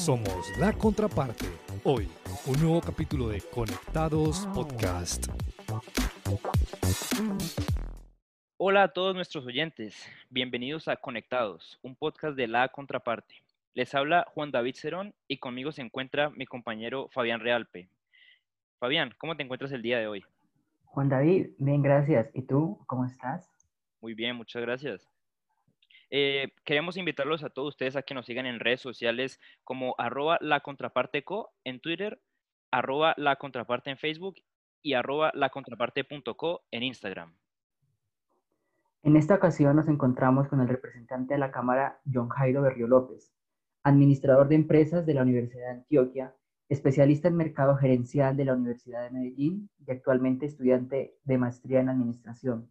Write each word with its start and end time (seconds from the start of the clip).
Somos 0.00 0.58
la 0.58 0.72
contraparte. 0.72 1.44
Hoy, 1.84 2.08
un 2.46 2.58
nuevo 2.58 2.80
capítulo 2.80 3.28
de 3.28 3.42
Conectados 3.42 4.46
Podcast. 4.54 5.26
Hola 8.56 8.84
a 8.84 8.88
todos 8.88 9.14
nuestros 9.14 9.44
oyentes, 9.44 10.08
bienvenidos 10.30 10.88
a 10.88 10.96
Conectados, 10.96 11.78
un 11.82 11.94
podcast 11.94 12.34
de 12.34 12.48
la 12.48 12.68
contraparte. 12.68 13.34
Les 13.74 13.94
habla 13.94 14.26
Juan 14.32 14.50
David 14.50 14.74
Cerón 14.76 15.12
y 15.28 15.36
conmigo 15.36 15.70
se 15.70 15.82
encuentra 15.82 16.30
mi 16.30 16.46
compañero 16.46 17.10
Fabián 17.12 17.40
Realpe. 17.40 17.90
Fabián, 18.78 19.14
¿cómo 19.18 19.36
te 19.36 19.42
encuentras 19.42 19.70
el 19.72 19.82
día 19.82 19.98
de 19.98 20.06
hoy? 20.06 20.24
Juan 20.86 21.10
David, 21.10 21.48
bien, 21.58 21.82
gracias. 21.82 22.30
¿Y 22.32 22.40
tú, 22.40 22.78
cómo 22.86 23.04
estás? 23.04 23.52
Muy 24.00 24.14
bien, 24.14 24.34
muchas 24.34 24.62
gracias. 24.62 25.06
Eh, 26.10 26.48
queremos 26.64 26.96
invitarlos 26.96 27.44
a 27.44 27.50
todos 27.50 27.68
ustedes 27.68 27.94
a 27.94 28.02
que 28.02 28.14
nos 28.14 28.26
sigan 28.26 28.46
en 28.46 28.58
redes 28.58 28.80
sociales 28.80 29.38
como 29.62 29.94
arroba 29.96 30.38
la 30.40 30.60
contraparte 30.60 31.22
co 31.22 31.52
en 31.62 31.80
Twitter, 31.80 32.20
arroba 32.72 33.14
la 33.16 33.36
contraparte 33.36 33.90
en 33.90 33.96
Facebook 33.96 34.36
y 34.82 34.94
arroba 34.94 35.30
la 35.34 35.50
contraparte.co 35.50 36.62
en 36.72 36.82
Instagram. 36.82 37.36
En 39.02 39.16
esta 39.16 39.36
ocasión 39.36 39.76
nos 39.76 39.88
encontramos 39.88 40.48
con 40.48 40.60
el 40.60 40.68
representante 40.68 41.34
de 41.34 41.40
la 41.40 41.52
Cámara, 41.52 42.00
John 42.12 42.28
Jairo 42.28 42.62
Berrio 42.62 42.86
López, 42.86 43.32
administrador 43.82 44.48
de 44.48 44.56
empresas 44.56 45.06
de 45.06 45.14
la 45.14 45.22
Universidad 45.22 45.66
de 45.66 45.78
Antioquia, 45.78 46.34
especialista 46.68 47.28
en 47.28 47.36
mercado 47.36 47.76
gerencial 47.76 48.36
de 48.36 48.44
la 48.44 48.54
Universidad 48.54 49.04
de 49.04 49.10
Medellín 49.10 49.70
y 49.78 49.90
actualmente 49.90 50.46
estudiante 50.46 51.16
de 51.24 51.38
maestría 51.38 51.80
en 51.80 51.88
administración. 51.88 52.70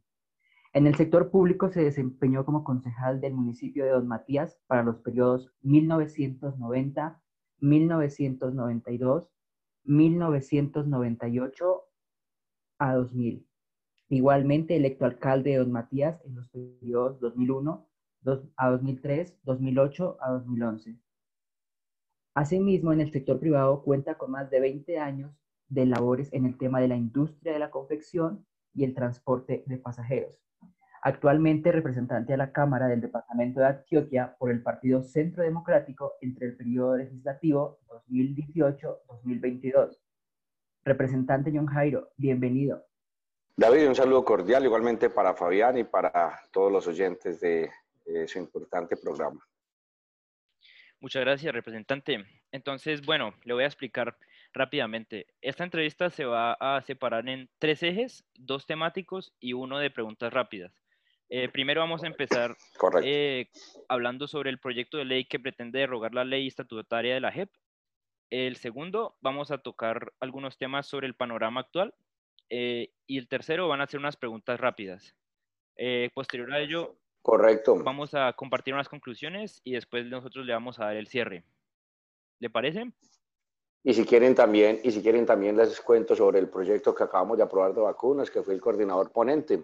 En 0.72 0.86
el 0.86 0.94
sector 0.94 1.32
público 1.32 1.70
se 1.70 1.82
desempeñó 1.82 2.46
como 2.46 2.64
concejal 2.64 3.22
del 3.22 3.34
municipio 3.34 3.86
de 3.86 3.91
Don 3.91 4.08
Matías 4.08 4.59
para 4.68 4.84
los 4.84 4.98
periodos 4.98 5.52
1990, 5.64 7.20
1992, 7.59 9.31
1998 9.84 11.84
a 12.78 12.94
2000. 12.94 13.47
Igualmente 14.09 14.75
electo 14.75 15.06
alcalde 15.06 15.52
de 15.52 15.58
Don 15.58 15.72
Matías 15.72 16.23
en 16.25 16.36
los 16.36 16.47
periodos 16.50 17.20
2001 17.20 17.88
a 18.56 18.70
2003, 18.70 19.40
2008 19.44 20.17
a 20.22 20.31
2011. 20.34 21.00
Asimismo, 22.36 22.94
en 22.94 23.02
el 23.02 23.12
sector 23.12 23.40
privado 23.40 23.84
cuenta 23.84 24.20
con 24.20 24.31
más 24.31 24.52
de 24.52 24.59
20 24.59 25.00
años 25.00 25.31
de 25.67 25.88
labores 25.88 26.31
en 26.31 26.45
el 26.45 26.59
tema 26.59 26.80
de 26.80 26.90
la 26.90 26.95
industria 26.95 27.53
de 27.53 27.59
la 27.59 27.72
confección 27.72 28.45
y 28.75 28.84
el 28.84 28.94
transporte 28.94 29.64
de 29.66 29.78
pasajeros. 29.78 30.40
Actualmente 31.02 31.72
representante 31.72 32.33
a 32.33 32.38
la 32.38 32.52
Cámara 32.52 32.88
del 32.88 33.00
Departamento 33.00 33.61
de 33.61 33.67
Antioquia 33.67 34.36
por 34.38 34.52
el 34.52 34.61
Partido 34.61 35.02
Centro 35.02 35.44
Democrático 35.44 36.16
entre 36.22 36.47
el 36.47 36.58
periodo 36.58 36.97
legislativo 36.97 37.80
2018-2022. 38.09 39.97
Representante 40.83 41.52
John 41.53 41.67
Jairo, 41.67 42.09
bienvenido. 42.17 42.86
David, 43.56 43.88
un 43.88 43.95
saludo 43.95 44.25
cordial 44.25 44.66
igualmente 44.66 45.09
para 45.09 45.33
Fabián 45.33 45.78
y 45.78 45.83
para 45.86 46.41
todos 46.52 46.72
los 46.72 46.88
oyentes 46.88 47.39
de 47.39 47.69
su 48.28 48.39
importante 48.39 48.97
programa. 48.97 49.39
Muchas 51.02 51.22
gracias, 51.22 51.53
representante. 51.53 52.25
Entonces, 52.52 53.06
bueno, 53.06 53.34
le 53.45 53.53
voy 53.53 53.63
a 53.63 53.67
explicar 53.67 54.17
rápidamente. 54.52 55.28
Esta 55.41 55.63
entrevista 55.63 56.09
se 56.09 56.25
va 56.25 56.53
a 56.59 56.81
separar 56.81 57.30
en 57.30 57.50
tres 57.58 57.84
ejes, 57.84 58.25
dos 58.38 58.66
temáticos 58.66 59.34
y 59.39 59.53
uno 59.53 59.80
de 59.80 59.91
preguntas 59.91 60.34
rápidas. 60.34 60.73
Eh, 61.30 61.47
primero 61.49 61.81
vamos 61.81 62.03
a 62.03 62.08
empezar 62.08 62.58
eh, 63.03 63.49
hablando 63.88 64.27
sobre 64.27 64.49
el 64.49 64.59
proyecto 64.59 64.97
de 64.97 65.05
ley 65.05 65.25
que 65.25 65.39
pretende 65.39 65.80
derogar 65.80 66.13
la 66.13 66.25
ley 66.25 66.47
estatutaria 66.47 67.13
de 67.13 67.19
la 67.19 67.31
JEP. 67.31 67.52
El 68.31 68.55
segundo, 68.58 69.16
vamos 69.22 69.52
a 69.52 69.59
tocar 69.59 70.13
algunos 70.19 70.57
temas 70.57 70.88
sobre 70.88 71.07
el 71.07 71.16
panorama 71.16 71.61
actual. 71.61 71.94
Eh, 72.50 72.91
y 73.06 73.19
el 73.19 73.28
tercero, 73.28 73.68
van 73.68 73.81
a 73.81 73.88
ser 73.88 74.00
unas 74.00 74.18
preguntas 74.18 74.59
rápidas. 74.59 75.16
posterior 76.13 76.51
a 76.51 76.59
ello, 76.59 76.97
Correcto. 77.22 77.75
Vamos 77.84 78.13
a 78.13 78.34
compartir 78.34 78.73
unas 78.73 78.89
conclusiones 78.89 79.62
y 79.63 79.73
después 79.73 80.06
nosotros 80.06 80.45
le 80.45 80.53
vamos 80.53 80.79
a 80.79 80.85
dar 80.85 80.95
el 80.95 81.07
cierre. 81.07 81.44
¿Le 82.39 82.50
parece? 82.50 82.91
Y 83.84 83.94
si 83.94 84.06
quieren 84.06 84.35
también, 84.35 84.79
y 84.84 84.91
si 84.91 85.01
quieren 85.01 85.25
también 85.25 85.57
les 85.57 85.79
cuento 85.81 86.16
sobre 86.16 86.39
el 86.39 86.50
proyecto 86.50 86.95
que 86.95 87.03
acabamos 87.03 87.38
de 87.38 87.44
aprobar 87.44 87.73
de 87.73 87.81
vacunas, 87.81 88.29
que 88.29 88.41
fue 88.41 88.53
el 88.53 88.62
coordinador 88.62 89.12
ponente. 89.12 89.63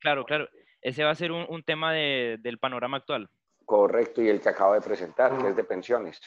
Claro, 0.00 0.24
claro. 0.24 0.48
Ese 0.82 1.04
va 1.04 1.10
a 1.10 1.14
ser 1.14 1.30
un, 1.32 1.62
tema 1.62 1.92
del 1.92 2.58
panorama 2.58 2.96
actual. 2.98 3.28
Correcto, 3.64 4.22
y 4.22 4.28
el 4.28 4.40
que 4.40 4.48
acabo 4.48 4.74
de 4.74 4.80
presentar, 4.80 5.36
que 5.38 5.48
es 5.48 5.56
de 5.56 5.64
pensiones. 5.64 6.20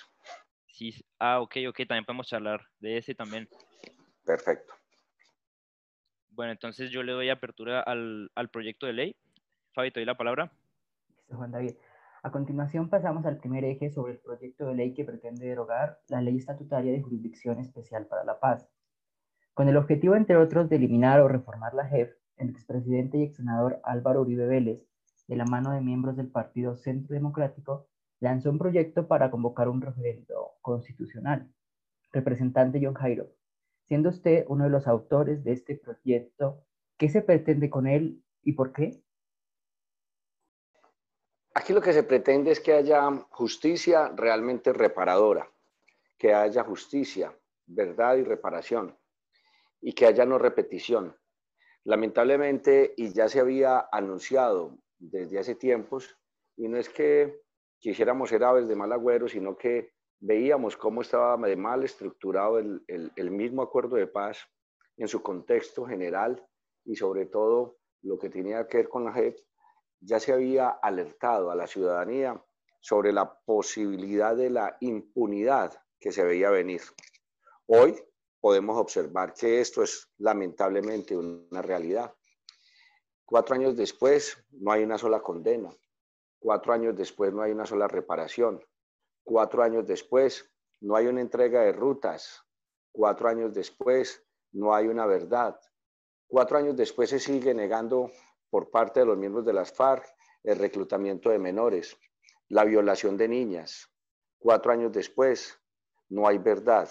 Sí, 0.68 0.94
ah, 1.20 1.42
ok, 1.42 1.58
ok, 1.70 1.78
también 1.88 2.06
podemos 2.06 2.28
charlar 2.28 2.62
de 2.80 2.98
ese 2.98 3.16
también. 3.16 3.48
Perfecto. 4.24 4.74
Bueno, 6.30 6.52
entonces 6.52 6.90
yo 6.90 7.04
le 7.04 7.12
doy 7.12 7.30
apertura 7.30 7.82
al, 7.82 8.32
al 8.36 8.50
proyecto 8.50 8.86
de 8.86 8.94
ley. 8.94 9.16
Fabi, 9.74 9.92
te 9.92 10.00
doy 10.00 10.06
la 10.06 10.18
palabra. 10.18 10.52
Juan 11.30 11.52
David. 11.52 11.76
A 12.24 12.32
continuación 12.32 12.90
pasamos 12.90 13.26
al 13.26 13.38
primer 13.38 13.66
eje 13.66 13.90
sobre 13.90 14.14
el 14.14 14.20
proyecto 14.20 14.66
de 14.68 14.76
ley 14.76 14.94
que 14.94 15.04
pretende 15.04 15.46
derogar 15.46 16.00
la 16.08 16.22
Ley 16.22 16.38
Estatutaria 16.38 16.94
de 16.94 17.02
Jurisdicción 17.02 17.60
Especial 17.60 18.08
para 18.08 18.24
la 18.24 18.40
Paz. 18.40 18.66
Con 19.54 19.68
el 19.68 19.76
objetivo, 19.76 20.16
entre 20.16 20.38
otros, 20.38 20.70
de 20.70 20.78
eliminar 20.78 21.20
o 21.20 21.28
reformar 21.28 21.74
la 21.74 21.86
JEP, 21.86 22.16
el 22.38 22.50
expresidente 22.50 23.18
y 23.18 23.24
ex 23.24 23.38
senador 23.38 23.80
Álvaro 23.84 24.22
Uribe 24.22 24.48
Vélez, 24.48 24.82
de 25.28 25.36
la 25.36 25.46
mano 25.46 25.72
de 25.72 25.82
miembros 25.82 26.18
del 26.18 26.28
Partido 26.28 26.76
Centro 26.76 27.14
Democrático, 27.14 27.88
lanzó 28.20 28.50
un 28.50 28.60
proyecto 28.60 29.08
para 29.08 29.30
convocar 29.32 29.70
un 29.70 29.82
referendo 29.82 30.54
constitucional. 30.62 31.52
Representante 32.12 32.80
John 32.82 32.94
Jairo, 32.94 33.28
siendo 33.88 34.10
usted 34.10 34.46
uno 34.48 34.66
de 34.66 34.70
los 34.70 34.88
autores 34.88 35.44
de 35.44 35.54
este 35.54 35.76
proyecto, 35.76 36.64
¿qué 36.98 37.10
se 37.10 37.22
pretende 37.22 37.70
con 37.70 37.88
él 37.88 38.24
y 38.42 38.54
por 38.54 38.72
qué? 38.72 39.04
Aquí 41.56 41.74
lo 41.74 41.82
que 41.82 41.94
se 41.94 42.04
pretende 42.04 42.52
es 42.52 42.60
que 42.60 42.74
haya 42.74 43.10
justicia 43.30 44.10
realmente 44.16 44.74
reparadora, 44.74 45.50
que 46.18 46.34
haya 46.34 46.64
justicia, 46.64 47.38
verdad 47.66 48.16
y 48.16 48.24
reparación, 48.24 48.98
y 49.80 49.94
que 49.94 50.06
haya 50.06 50.26
no 50.26 50.40
repetición. 50.40 51.16
Lamentablemente, 51.86 52.94
y 52.96 53.14
ya 53.14 53.28
se 53.28 53.40
había 53.40 53.88
anunciado 53.92 54.78
desde 55.00 55.40
hace 55.40 55.56
tiempos, 55.56 56.18
y 56.56 56.68
no 56.68 56.78
es 56.78 56.90
que 56.90 57.42
quisiéramos 57.80 58.30
ser 58.30 58.44
aves 58.44 58.68
de 58.68 58.76
mal 58.76 58.92
agüero, 58.92 59.28
sino 59.28 59.58
que 59.58 59.92
veíamos 60.20 60.78
cómo 60.78 61.02
estaba 61.02 61.36
de 61.48 61.56
mal 61.58 61.84
estructurado 61.84 62.60
el, 62.60 62.82
el 62.88 63.32
mismo 63.32 63.62
acuerdo 63.62 63.98
de 63.98 64.08
paz 64.08 64.48
en 64.98 65.08
su 65.08 65.22
contexto 65.22 65.86
general 65.86 66.46
y 66.86 66.96
sobre 66.96 67.26
todo 67.26 67.78
lo 68.04 68.18
que 68.18 68.30
tenía 68.30 68.68
que 68.68 68.78
ver 68.78 68.90
con 68.90 69.04
la 69.04 69.14
JEP 69.14 69.38
ya 70.00 70.20
se 70.20 70.34
había 70.34 70.70
alertado 70.70 71.52
a 71.52 71.56
la 71.56 71.68
ciudadanía 71.68 72.42
sobre 72.80 73.14
la 73.14 73.40
posibilidad 73.46 74.36
de 74.36 74.50
la 74.50 74.78
impunidad 74.82 75.74
que 76.00 76.12
se 76.12 76.24
veía 76.24 76.50
venir. 76.50 76.82
Hoy 77.66 77.96
podemos 78.44 78.78
observar 78.78 79.34
que 79.34 79.62
esto 79.62 79.84
es 79.84 80.12
lamentablemente 80.18 81.16
una 81.16 81.62
realidad. 81.62 82.14
Cuatro 83.24 83.56
años 83.56 83.74
después 83.78 84.38
no 84.52 84.74
hay 84.74 84.84
una 84.84 84.98
sola 84.98 85.22
condena. 85.22 85.70
Cuatro 86.40 86.74
años 86.74 86.94
después 86.94 87.32
no 87.32 87.42
hay 87.42 87.54
una 87.54 87.66
sola 87.66 87.88
reparación. 87.88 88.62
Cuatro 89.24 89.64
años 89.64 89.88
después 89.88 90.46
no 90.82 90.98
hay 90.98 91.08
una 91.08 91.22
entrega 91.22 91.62
de 91.62 91.72
rutas. 91.72 92.44
Cuatro 92.92 93.30
años 93.30 93.54
después 93.54 94.22
no 94.52 94.76
hay 94.76 94.90
una 94.90 95.06
verdad. 95.06 95.58
Cuatro 96.28 96.58
años 96.58 96.76
después 96.76 97.12
se 97.12 97.20
sigue 97.20 97.54
negando 97.54 98.12
por 98.50 98.70
parte 98.70 99.00
de 99.00 99.06
los 99.06 99.18
miembros 99.18 99.46
de 99.46 99.54
las 99.54 99.72
FARC, 99.72 100.06
el 100.44 100.60
reclutamiento 100.60 101.30
de 101.30 101.40
menores, 101.40 101.96
la 102.50 102.66
violación 102.66 103.16
de 103.16 103.30
niñas. 103.30 103.90
Cuatro 104.38 104.74
años 104.74 104.92
después, 104.92 105.58
no 106.10 106.28
hay 106.28 106.40
verdad, 106.40 106.90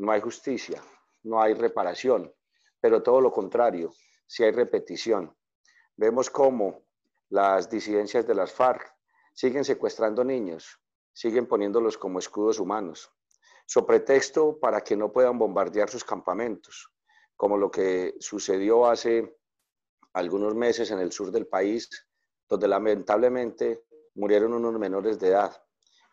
no 0.00 0.12
hay 0.12 0.20
justicia, 0.22 0.82
no 1.24 1.42
hay 1.42 1.52
reparación, 1.52 2.34
pero 2.80 3.02
todo 3.02 3.20
lo 3.20 3.30
contrario, 3.30 3.92
si 4.26 4.42
hay 4.42 4.50
repetición. 4.50 5.36
Vemos 5.94 6.30
cómo 6.30 6.86
las 7.28 7.68
disidencias 7.68 8.26
de 8.26 8.34
las 8.34 8.50
FARC 8.50 8.82
siguen 9.34 9.62
secuestrando 9.62 10.24
niños, 10.24 10.80
siguen 11.12 11.46
poniéndolos 11.46 11.98
como 11.98 12.18
escudos 12.18 12.58
humanos, 12.58 13.12
su 13.66 13.84
pretexto 13.84 14.58
para 14.58 14.80
que 14.80 14.96
no 14.96 15.12
puedan 15.12 15.38
bombardear 15.38 15.90
sus 15.90 16.02
campamentos, 16.02 16.90
como 17.36 17.58
lo 17.58 17.70
que 17.70 18.14
sucedió 18.20 18.86
hace 18.86 19.36
algunos 20.14 20.54
meses 20.54 20.90
en 20.92 21.00
el 21.00 21.12
sur 21.12 21.30
del 21.30 21.46
país, 21.46 21.90
donde 22.48 22.68
lamentablemente 22.68 23.84
murieron 24.14 24.54
unos 24.54 24.78
menores 24.78 25.20
de 25.20 25.28
edad. 25.28 25.62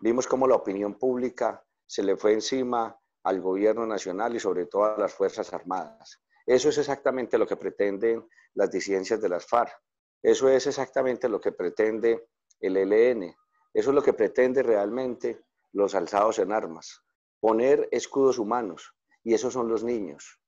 Vimos 0.02 0.28
cómo 0.28 0.46
la 0.46 0.56
opinión 0.56 0.96
pública 1.00 1.66
se 1.86 2.04
le 2.04 2.18
fue 2.18 2.34
encima 2.34 3.00
al 3.28 3.42
gobierno 3.42 3.86
nacional 3.86 4.38
y 4.38 4.40
sobre 4.40 4.68
todo 4.68 4.86
a 4.86 4.98
las 4.98 5.14
Fuerzas 5.14 5.52
Armadas. 5.52 6.24
Eso 6.46 6.70
es 6.70 6.78
exactamente 6.78 7.38
lo 7.38 7.46
que 7.46 7.58
pretenden 7.58 8.26
las 8.54 8.72
disidencias 8.72 9.22
de 9.22 9.28
las 9.28 9.46
FARC. 9.46 9.78
Eso 10.24 10.48
es 10.48 10.66
exactamente 10.66 11.28
lo 11.28 11.42
que 11.42 11.52
pretende 11.52 12.30
el 12.62 12.78
ELN. 12.78 13.36
Eso 13.74 13.90
es 13.90 13.96
lo 13.96 14.02
que 14.02 14.14
pretende 14.14 14.64
realmente 14.64 15.44
los 15.74 15.94
alzados 15.94 16.40
en 16.40 16.54
armas, 16.54 17.04
poner 17.42 17.90
escudos 17.92 18.40
humanos, 18.40 18.96
y 19.26 19.34
esos 19.34 19.52
son 19.52 19.68
los 19.68 19.84
niños. 19.84 20.40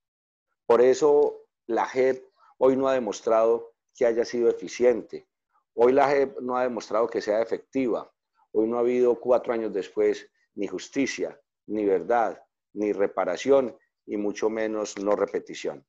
Por 0.66 0.80
eso 0.80 1.48
la 1.68 1.86
JEP 1.86 2.24
hoy 2.60 2.78
no 2.78 2.88
ha 2.88 2.94
demostrado 2.94 3.74
que 3.94 4.06
haya 4.06 4.24
sido 4.24 4.50
eficiente. 4.50 5.28
Hoy 5.74 5.92
la 5.92 6.08
JEP 6.08 6.40
no 6.40 6.56
ha 6.56 6.64
demostrado 6.64 7.10
que 7.10 7.20
sea 7.20 7.42
efectiva. 7.42 8.10
Hoy 8.54 8.70
no 8.70 8.78
ha 8.78 8.80
habido 8.80 9.20
cuatro 9.20 9.52
años 9.52 9.74
después 9.74 10.32
ni 10.56 10.66
justicia, 10.68 11.38
ni 11.68 11.86
verdad, 11.86 12.42
ni 12.74 12.94
reparación, 12.94 13.76
y 14.06 14.18
mucho 14.18 14.50
menos 14.50 14.98
no 14.98 15.16
repetición. 15.16 15.86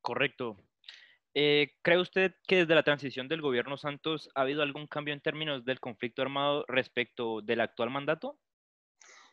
Correcto. 0.00 0.56
Eh, 1.34 1.74
¿Cree 1.82 2.00
usted 2.00 2.32
que 2.46 2.56
desde 2.56 2.74
la 2.74 2.82
transición 2.82 3.28
del 3.28 3.42
gobierno 3.42 3.76
Santos 3.76 4.28
ha 4.34 4.40
habido 4.40 4.62
algún 4.62 4.86
cambio 4.86 5.14
en 5.14 5.20
términos 5.20 5.64
del 5.64 5.78
conflicto 5.78 6.22
armado 6.22 6.64
respecto 6.66 7.40
del 7.42 7.60
actual 7.60 7.90
mandato? 7.90 8.38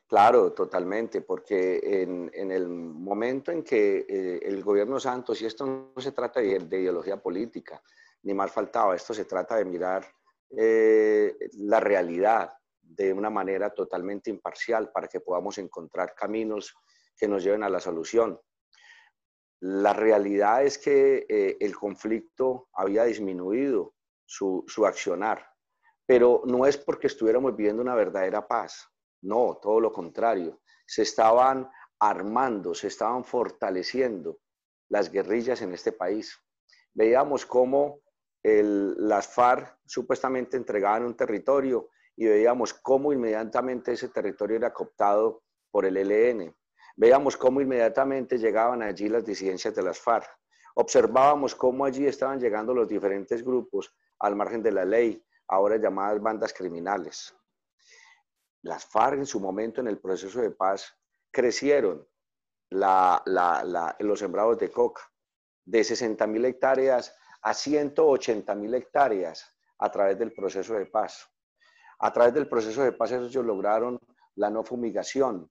Claro, 0.07 0.53
totalmente, 0.53 1.21
porque 1.21 1.79
en, 1.83 2.51
el 2.51 2.67
momento 2.67 3.51
en 3.51 3.63
que 3.63 4.05
eh, 4.07 4.39
el 4.43 4.61
gobierno 4.61 4.99
Santos, 4.99 5.41
y 5.41 5.47
esto 5.47 5.65
no 5.95 5.99
se 5.99 6.11
trata 6.11 6.41
de, 6.41 6.49
ideología 6.49 7.17
política, 7.17 7.81
ni 8.21 8.35
mal 8.35 8.49
faltaba, 8.49 8.95
esto 8.95 9.15
se 9.15 9.25
trata 9.25 9.55
de 9.55 9.65
mirar 9.65 10.05
eh, 10.55 11.35
la 11.53 11.79
realidad 11.79 12.51
de 12.85 13.13
una 13.13 13.29
manera 13.29 13.69
totalmente 13.71 14.29
imparcial 14.29 14.91
para 14.91 15.07
que 15.07 15.19
podamos 15.19 15.57
encontrar 15.57 16.13
caminos 16.15 16.73
que 17.17 17.27
nos 17.27 17.43
lleven 17.43 17.63
a 17.63 17.69
la 17.69 17.79
solución. 17.79 18.39
La 19.61 19.93
realidad 19.93 20.63
es 20.63 20.77
que 20.77 21.25
eh, 21.27 21.57
el 21.59 21.75
conflicto 21.75 22.69
había 22.73 23.03
disminuido 23.03 23.95
su, 24.25 24.63
su 24.67 24.85
accionar, 24.85 25.47
pero 26.05 26.43
no 26.45 26.65
es 26.65 26.77
porque 26.77 27.07
estuviéramos 27.07 27.55
viviendo 27.55 27.81
una 27.81 27.95
verdadera 27.95 28.47
paz 28.47 28.89
no, 29.25 29.57
todo 29.61 29.79
lo 29.79 29.91
contrario. 29.91 30.61
Se 30.85 31.01
estaban 31.01 31.69
armando, 31.99 32.75
se 32.75 32.87
estaban 32.87 33.23
fortaleciendo 33.23 34.39
las 34.89 35.11
guerrillas 35.11 35.63
en 35.63 35.73
este 35.73 35.91
país. 35.91 36.39
Veíamos 36.93 37.45
cómo 37.45 38.01
las 38.43 39.27
FARC 39.27 39.79
supuestamente 39.85 40.55
entregaban 40.55 41.03
un 41.03 41.17
territorio 41.17 41.89
y 42.15 42.27
veíamos 42.27 42.73
cómo 42.73 43.11
inmediatamente 43.11 43.93
ese 43.93 44.09
territorio 44.09 44.57
era 44.57 44.73
cooptado 44.73 45.43
por 45.71 45.85
el 45.85 45.97
ELN. 45.97 46.55
Veíamos 46.95 47.35
cómo 47.35 47.61
inmediatamente 47.61 48.37
llegaban 48.37 48.81
allí 48.81 49.09
las 49.09 49.25
disidencias 49.25 49.75
de 49.75 49.83
las 49.83 49.99
FARC. 49.99 50.29
Observábamos 50.75 51.55
cómo 51.55 51.85
allí 51.85 52.07
estaban 52.07 52.39
llegando 52.39 52.73
los 52.73 52.87
diferentes 52.87 53.43
grupos 53.43 53.93
al 54.19 54.35
margen 54.35 54.63
de 54.63 54.71
la 54.71 54.85
ley, 54.85 55.25
ahora 55.47 55.77
llamadas 55.77 56.21
bandas 56.21 56.53
criminales 56.53 57.35
las 58.65 58.83
FARC 58.85 59.19
en 59.19 59.25
su 59.27 59.39
momento 59.39 59.79
en 59.79 59.87
el 59.87 59.99
proceso 59.99 60.41
de 60.41 60.49
paz 60.49 60.91
crecieron 61.31 62.05
los 62.71 64.19
sembrados 64.19 64.57
de 64.57 64.71
coca 64.71 65.03
de 65.63 65.83
60 65.83 66.25
mil 66.25 66.45
hectáreas 66.45 67.15
a 67.43 67.53
180 67.53 68.55
mil 68.55 68.73
hectáreas 68.73 69.55
a 69.77 69.91
través 69.91 70.17
del 70.17 70.33
proceso 70.33 70.73
de 70.73 70.87
paz. 70.87 71.29
A 72.05 72.13
través 72.13 72.33
del 72.33 72.47
proceso 72.47 72.83
de 72.83 72.91
paz 72.91 73.11
ellos 73.11 73.45
lograron 73.45 73.99
la 74.35 74.49
no 74.49 74.63
fumigación, 74.63 75.49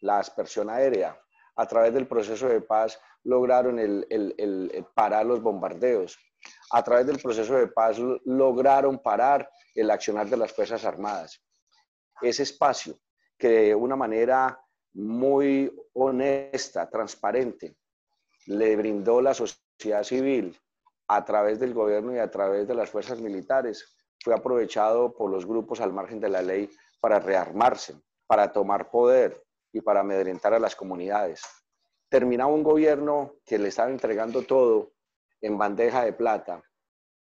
la 0.00 0.18
aspersión 0.18 0.70
aérea. 0.70 1.18
A 1.56 1.66
través 1.66 1.92
del 1.94 2.06
proceso 2.06 2.48
de 2.48 2.60
paz 2.60 3.00
lograron 3.24 3.78
el 3.78 4.86
parar 4.94 5.26
los 5.26 5.40
bombardeos. 5.40 6.18
A 6.72 6.82
través 6.82 7.06
del 7.06 7.18
proceso 7.18 7.54
de 7.54 7.68
paz 7.68 7.98
lograron 8.24 8.98
parar 8.98 9.50
el 9.74 9.90
accionar 9.90 10.28
de 10.28 10.36
las 10.36 10.52
Fuerzas 10.52 10.84
Armadas 10.84 11.40
ese 12.22 12.42
espacio 12.42 12.98
que 13.36 13.48
de 13.48 13.74
una 13.74 13.96
manera 13.96 14.60
muy 14.94 15.72
honesta, 15.94 16.88
transparente, 16.88 17.76
le 18.46 18.76
brindó 18.76 19.20
la 19.20 19.34
sociedad 19.34 20.02
civil 20.02 20.58
a 21.06 21.24
través 21.24 21.60
del 21.60 21.74
gobierno 21.74 22.14
y 22.14 22.18
a 22.18 22.30
través 22.30 22.66
de 22.66 22.74
las 22.74 22.90
fuerzas 22.90 23.20
militares, 23.20 23.96
fue 24.22 24.34
aprovechado 24.34 25.14
por 25.14 25.30
los 25.30 25.46
grupos 25.46 25.80
al 25.80 25.92
margen 25.92 26.20
de 26.20 26.28
la 26.28 26.42
ley 26.42 26.70
para 27.00 27.18
rearmarse, 27.18 27.94
para 28.26 28.52
tomar 28.52 28.90
poder 28.90 29.44
y 29.72 29.80
para 29.80 30.00
amedrentar 30.00 30.54
a 30.54 30.58
las 30.58 30.74
comunidades. 30.74 31.42
Terminaba 32.08 32.52
un 32.52 32.62
gobierno 32.62 33.36
que 33.44 33.58
le 33.58 33.68
estaba 33.68 33.90
entregando 33.90 34.42
todo 34.42 34.92
en 35.40 35.56
bandeja 35.56 36.04
de 36.04 36.12
plata 36.12 36.62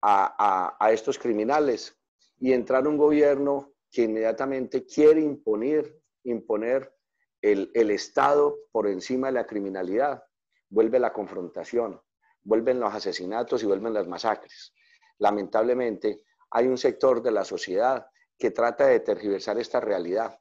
a, 0.03 0.77
a 0.79 0.93
estos 0.93 1.19
criminales 1.19 1.97
y 2.39 2.53
entrar 2.53 2.87
un 2.89 2.97
gobierno 2.97 3.73
que 3.91 4.03
inmediatamente 4.03 4.87
quiere 4.87 5.21
imponer, 5.21 6.01
imponer 6.25 6.95
el, 7.43 7.71
el 7.75 7.91
Estado 7.91 8.57
por 8.73 8.87
encima 8.87 9.27
de 9.27 9.35
la 9.35 9.47
criminalidad. 9.47 10.23
Vuelve 10.69 10.99
la 10.99 11.13
confrontación, 11.13 12.01
vuelven 12.43 12.81
los 12.81 12.95
asesinatos 12.95 13.63
y 13.63 13.67
vuelven 13.67 13.93
las 13.93 14.07
masacres. 14.07 14.73
Lamentablemente, 15.19 16.23
hay 16.51 16.67
un 16.67 16.79
sector 16.79 17.23
de 17.23 17.31
la 17.31 17.45
sociedad 17.45 18.07
que 18.39 18.51
trata 18.51 18.87
de 18.87 19.01
tergiversar 19.01 19.59
esta 19.59 19.81
realidad. 19.81 20.39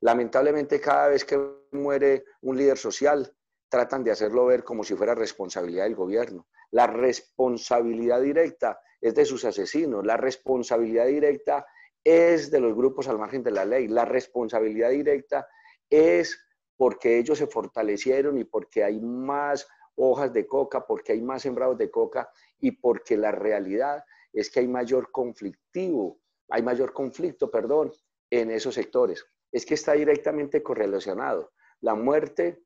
Lamentablemente, 0.00 0.80
cada 0.80 1.08
vez 1.08 1.24
que 1.24 1.38
muere 1.72 2.24
un 2.42 2.56
líder 2.56 2.78
social, 2.78 3.34
tratan 3.68 4.04
de 4.04 4.10
hacerlo 4.10 4.46
ver 4.46 4.64
como 4.64 4.84
si 4.84 4.94
fuera 4.94 5.14
responsabilidad 5.14 5.84
del 5.84 5.94
gobierno. 5.94 6.48
La 6.70 6.86
responsabilidad 6.86 8.20
directa 8.20 8.80
es 9.00 9.14
de 9.14 9.24
sus 9.24 9.44
asesinos, 9.44 10.04
la 10.04 10.16
responsabilidad 10.16 11.06
directa 11.06 11.66
es 12.02 12.50
de 12.50 12.60
los 12.60 12.74
grupos 12.74 13.08
al 13.08 13.18
margen 13.18 13.42
de 13.42 13.50
la 13.50 13.64
ley. 13.64 13.88
La 13.88 14.04
responsabilidad 14.04 14.90
directa 14.90 15.48
es 15.88 16.38
porque 16.76 17.18
ellos 17.18 17.38
se 17.38 17.46
fortalecieron 17.46 18.38
y 18.38 18.44
porque 18.44 18.84
hay 18.84 19.00
más 19.00 19.68
hojas 19.96 20.32
de 20.32 20.46
coca, 20.46 20.86
porque 20.86 21.12
hay 21.12 21.20
más 21.20 21.42
sembrados 21.42 21.76
de 21.76 21.90
coca 21.90 22.30
y 22.58 22.72
porque 22.72 23.16
la 23.16 23.32
realidad 23.32 24.02
es 24.32 24.50
que 24.50 24.60
hay 24.60 24.68
mayor 24.68 25.10
conflictivo, 25.10 26.20
hay 26.48 26.62
mayor 26.62 26.92
conflicto, 26.92 27.50
perdón, 27.50 27.92
en 28.30 28.50
esos 28.50 28.74
sectores. 28.74 29.24
Es 29.52 29.66
que 29.66 29.74
está 29.74 29.92
directamente 29.92 30.62
correlacionado 30.62 31.52
la 31.80 31.94
muerte 31.94 32.62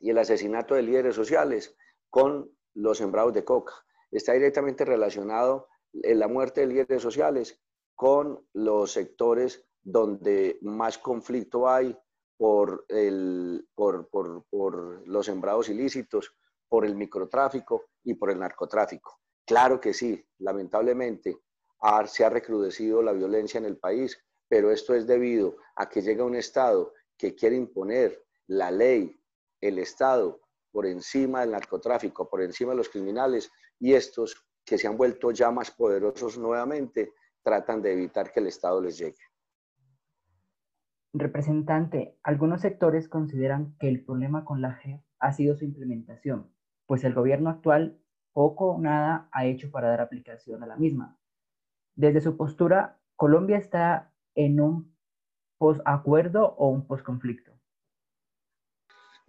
y 0.00 0.10
el 0.10 0.18
asesinato 0.18 0.74
de 0.74 0.82
líderes 0.82 1.14
sociales 1.14 1.76
con 2.08 2.50
los 2.74 2.98
sembrados 2.98 3.34
de 3.34 3.44
coca. 3.44 3.74
Está 4.10 4.32
directamente 4.32 4.84
relacionado 4.84 5.68
en 5.92 6.18
la 6.18 6.28
muerte 6.28 6.62
de 6.62 6.66
líderes 6.68 7.02
sociales 7.02 7.60
con 7.94 8.46
los 8.54 8.92
sectores 8.92 9.64
donde 9.82 10.58
más 10.62 10.98
conflicto 10.98 11.68
hay 11.68 11.96
por, 12.36 12.86
el, 12.88 13.68
por, 13.74 14.08
por, 14.08 14.44
por, 14.48 15.06
los 15.06 15.26
sembrados 15.26 15.68
ilícitos, 15.68 16.34
por 16.68 16.86
el 16.86 16.94
microtráfico 16.94 17.90
y 18.02 18.14
por 18.14 18.30
el 18.30 18.38
narcotráfico. 18.38 19.19
Claro 19.50 19.80
que 19.80 19.92
sí, 19.92 20.24
lamentablemente 20.38 21.36
se 22.06 22.24
ha 22.24 22.30
recrudecido 22.30 23.02
la 23.02 23.10
violencia 23.10 23.58
en 23.58 23.64
el 23.64 23.78
país, 23.78 24.16
pero 24.46 24.70
esto 24.70 24.94
es 24.94 25.08
debido 25.08 25.56
a 25.74 25.88
que 25.88 26.02
llega 26.02 26.22
un 26.22 26.36
Estado 26.36 26.94
que 27.18 27.34
quiere 27.34 27.56
imponer 27.56 28.16
la 28.46 28.70
ley, 28.70 29.20
el 29.60 29.80
Estado, 29.80 30.40
por 30.70 30.86
encima 30.86 31.40
del 31.40 31.50
narcotráfico, 31.50 32.30
por 32.30 32.42
encima 32.42 32.70
de 32.70 32.76
los 32.76 32.90
criminales, 32.90 33.50
y 33.80 33.94
estos 33.94 34.40
que 34.64 34.78
se 34.78 34.86
han 34.86 34.96
vuelto 34.96 35.32
ya 35.32 35.50
más 35.50 35.72
poderosos 35.72 36.38
nuevamente, 36.38 37.12
tratan 37.42 37.82
de 37.82 37.92
evitar 37.92 38.32
que 38.32 38.38
el 38.38 38.46
Estado 38.46 38.80
les 38.80 38.98
llegue. 38.98 39.18
Representante, 41.12 42.16
algunos 42.22 42.60
sectores 42.60 43.08
consideran 43.08 43.76
que 43.80 43.88
el 43.88 44.04
problema 44.04 44.44
con 44.44 44.62
la 44.62 44.74
JEP 44.74 45.00
ha 45.18 45.32
sido 45.32 45.56
su 45.56 45.64
implementación, 45.64 46.54
pues 46.86 47.02
el 47.02 47.14
gobierno 47.14 47.50
actual 47.50 47.99
poco 48.32 48.72
o 48.72 48.80
nada 48.80 49.28
ha 49.32 49.44
hecho 49.46 49.70
para 49.70 49.88
dar 49.88 50.00
aplicación 50.00 50.62
a 50.62 50.66
la 50.66 50.76
misma. 50.76 51.18
Desde 51.94 52.20
su 52.20 52.36
postura, 52.36 52.98
Colombia 53.16 53.58
está 53.58 54.12
en 54.34 54.60
un 54.60 54.96
posacuerdo 55.58 56.54
o 56.56 56.68
un 56.68 56.86
posconflicto. 56.86 57.52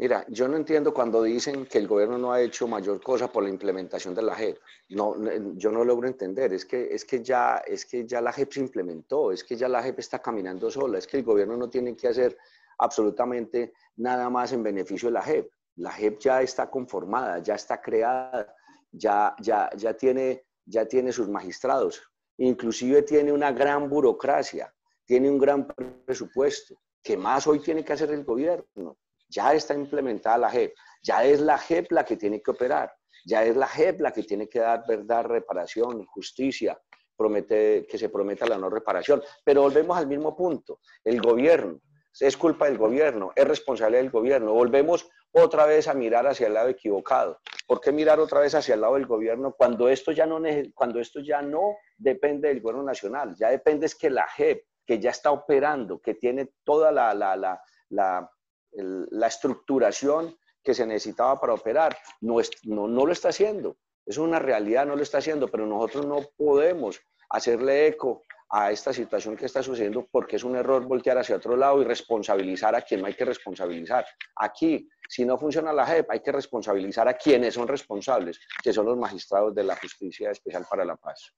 Mira, 0.02 0.26
yo 0.30 0.48
no 0.48 0.58
entiendo 0.58 0.96
cuando 0.96 1.22
dicen 1.22 1.68
que 1.68 1.78
el 1.78 1.88
gobierno 1.88 2.18
no 2.18 2.32
ha 2.32 2.42
hecho 2.42 2.68
mayor 2.68 3.04
cosa 3.04 3.32
por 3.32 3.44
la 3.44 3.50
implementación 3.50 4.16
de 4.16 4.24
la 4.24 4.34
JEP. 4.34 4.58
No, 4.90 5.16
yo 5.54 5.72
no 5.72 5.86
logro 5.86 6.08
entender. 6.08 6.54
Es 6.54 6.66
que, 6.66 6.96
es, 6.96 7.06
que 7.06 7.24
ya, 7.24 7.58
es 7.58 7.86
que 7.86 8.08
ya 8.08 8.20
la 8.20 8.34
JEP 8.34 8.52
se 8.52 8.62
implementó, 8.62 9.32
es 9.32 9.44
que 9.44 9.56
ya 9.56 9.70
la 9.70 9.84
JEP 9.84 10.00
está 10.00 10.20
caminando 10.20 10.72
sola, 10.72 10.98
es 10.98 11.06
que 11.06 11.18
el 11.18 11.24
gobierno 11.24 11.56
no 11.56 11.70
tiene 11.70 11.96
que 11.96 12.08
hacer 12.08 12.36
absolutamente 12.80 13.74
nada 13.98 14.28
más 14.32 14.54
en 14.54 14.64
beneficio 14.64 15.10
de 15.10 15.14
la 15.14 15.22
JEP. 15.22 15.52
La 15.76 15.92
JEP 15.92 16.20
ya 16.20 16.42
está 16.42 16.68
conformada, 16.72 17.38
ya 17.38 17.54
está 17.54 17.80
creada, 17.80 18.56
ya, 18.92 19.36
ya, 19.40 19.70
ya, 19.76 19.94
tiene, 19.96 20.46
ya 20.66 20.86
tiene 20.86 21.12
sus 21.12 21.28
magistrados, 21.28 22.02
inclusive 22.38 23.02
tiene 23.04 23.32
una 23.32 23.52
gran 23.52 23.90
burocracia, 23.90 24.74
tiene 25.06 25.30
un 25.30 25.40
gran 25.40 25.68
presupuesto. 26.06 26.76
¿Qué 27.04 27.18
más 27.18 27.48
hoy 27.48 27.60
tiene 27.60 27.84
que 27.84 27.94
hacer 27.94 28.12
el 28.12 28.24
gobierno? 28.24 28.98
ya 29.32 29.54
está 29.54 29.74
implementada 29.74 30.38
la 30.38 30.50
JEP, 30.50 30.76
ya 31.02 31.24
es 31.24 31.40
la 31.40 31.58
JEP 31.58 31.92
la 31.92 32.04
que 32.04 32.18
tiene 32.18 32.42
que 32.42 32.52
operar, 32.52 32.94
ya 33.26 33.44
es 33.44 33.56
la 33.56 33.68
JEP 33.68 34.02
la 34.02 34.12
que 34.12 34.24
tiene 34.24 34.48
que 34.48 34.60
dar 34.60 34.84
verdad, 34.86 35.24
reparación, 35.24 36.06
justicia, 36.06 36.80
promete, 37.16 37.88
que 37.90 37.98
se 37.98 38.10
prometa 38.10 38.46
la 38.46 38.58
no 38.58 38.70
reparación. 38.70 39.22
Pero 39.44 39.62
volvemos 39.62 39.98
al 39.98 40.08
mismo 40.08 40.36
punto, 40.36 40.80
el 41.04 41.22
gobierno, 41.22 41.80
es 42.20 42.38
culpa 42.38 42.66
del 42.66 42.78
gobierno, 42.78 43.32
es 43.36 43.48
responsabilidad 43.48 44.02
del 44.02 44.12
gobierno. 44.12 44.54
Volvemos 44.54 45.10
otra 45.32 45.66
vez 45.66 45.88
a 45.88 45.94
mirar 45.94 46.28
hacia 46.28 46.48
el 46.48 46.54
lado 46.54 46.70
equivocado. 46.70 47.40
¿Por 47.68 47.80
qué 47.80 47.92
mirar 47.92 48.20
otra 48.20 48.42
vez 48.42 48.54
hacia 48.54 48.76
el 48.76 48.82
lado 48.82 48.96
del 48.96 49.06
gobierno 49.06 49.54
cuando 49.58 49.88
esto 49.88 50.12
ya 50.12 50.26
no, 50.26 50.42
cuando 50.76 51.00
esto 51.00 51.22
ya 51.22 51.42
no 51.42 51.78
depende 51.98 52.50
del 52.50 52.62
gobierno 52.62 52.84
nacional? 52.84 53.36
Ya 53.38 53.50
depende 53.50 53.86
es 53.86 53.96
que 53.96 54.10
la 54.10 54.28
JEP, 54.28 54.66
que 54.86 55.00
ya 55.00 55.12
está 55.12 55.32
operando, 55.32 56.02
que 56.02 56.16
tiene 56.16 56.54
toda 56.64 56.92
la, 56.92 57.14
la, 57.14 57.62
la, 57.90 58.32
la 58.72 59.28
estructuración 59.28 60.36
que 60.64 60.74
se 60.74 60.86
necesitaba 60.86 61.40
para 61.40 61.54
operar, 61.54 61.98
no, 62.20 62.38
no, 62.64 62.88
no 62.88 63.06
lo 63.06 63.12
está 63.12 63.30
haciendo. 63.30 63.78
Es 64.06 64.18
una 64.18 64.40
realidad, 64.40 64.86
no 64.86 64.96
lo 64.96 65.04
está 65.04 65.20
haciendo, 65.20 65.48
pero 65.48 65.66
nosotros 65.66 66.06
no 66.06 66.20
podemos 66.38 67.00
hacerle 67.30 67.88
eco 67.88 68.24
a 68.54 68.70
esta 68.70 68.92
situación 68.92 69.38
que 69.38 69.46
está 69.46 69.64
sucediendo 69.64 70.08
porque 70.12 70.36
es 70.36 70.44
un 70.44 70.58
error 70.58 70.86
voltear 70.86 71.18
hacia 71.18 71.38
otro 71.38 71.56
lado 71.56 71.82
y 71.82 71.86
responsabilizar 71.86 72.76
a 72.76 72.82
quien 72.82 73.00
no 73.00 73.08
hay 73.08 73.14
que 73.14 73.24
responsabilizar. 73.24 74.06
Aquí, 74.36 74.90
si 75.08 75.24
no 75.24 75.38
funciona 75.38 75.72
la 75.72 75.86
JEP, 75.86 76.12
hay 76.12 76.20
que 76.20 76.34
responsabilizar 76.34 77.08
a 77.08 77.14
quienes 77.14 77.54
son 77.54 77.68
responsables, 77.68 78.40
que 78.62 78.74
son 78.74 78.86
los 78.86 78.98
magistrados 78.98 79.56
de 79.56 79.64
la 79.64 79.78
Justicia 79.78 80.32
Especial 80.32 80.66
para 80.70 80.84
la 80.84 80.98
Paz. 80.98 81.34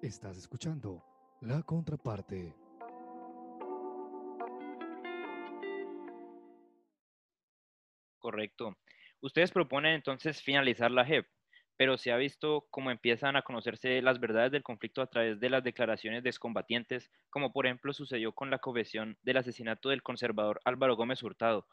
Estás 0.00 0.38
escuchando 0.38 1.04
la 1.42 1.62
contraparte. 1.62 2.54
Correcto. 8.18 8.76
Ustedes 9.20 9.50
proponen 9.50 9.92
entonces 9.92 10.40
finalizar 10.40 10.90
la 10.90 11.04
JEP 11.04 11.26
pero 11.80 11.96
se 11.96 12.12
ha 12.12 12.18
visto 12.18 12.66
cómo 12.68 12.90
empiezan 12.90 13.36
a 13.36 13.42
conocerse 13.42 14.02
las 14.02 14.20
verdades 14.20 14.52
del 14.52 14.62
conflicto 14.62 15.00
a 15.00 15.06
través 15.06 15.40
de 15.40 15.48
las 15.48 15.64
declaraciones 15.64 16.22
de 16.22 16.28
excombatientes, 16.28 17.10
como 17.30 17.54
por 17.54 17.64
ejemplo 17.64 17.94
sucedió 17.94 18.32
con 18.32 18.50
la 18.50 18.58
confesión 18.58 19.16
del 19.22 19.38
asesinato 19.38 19.88
del 19.88 20.02
conservador 20.02 20.60
Álvaro 20.66 20.94
Gómez 20.94 21.22
Hurtado. 21.22 21.66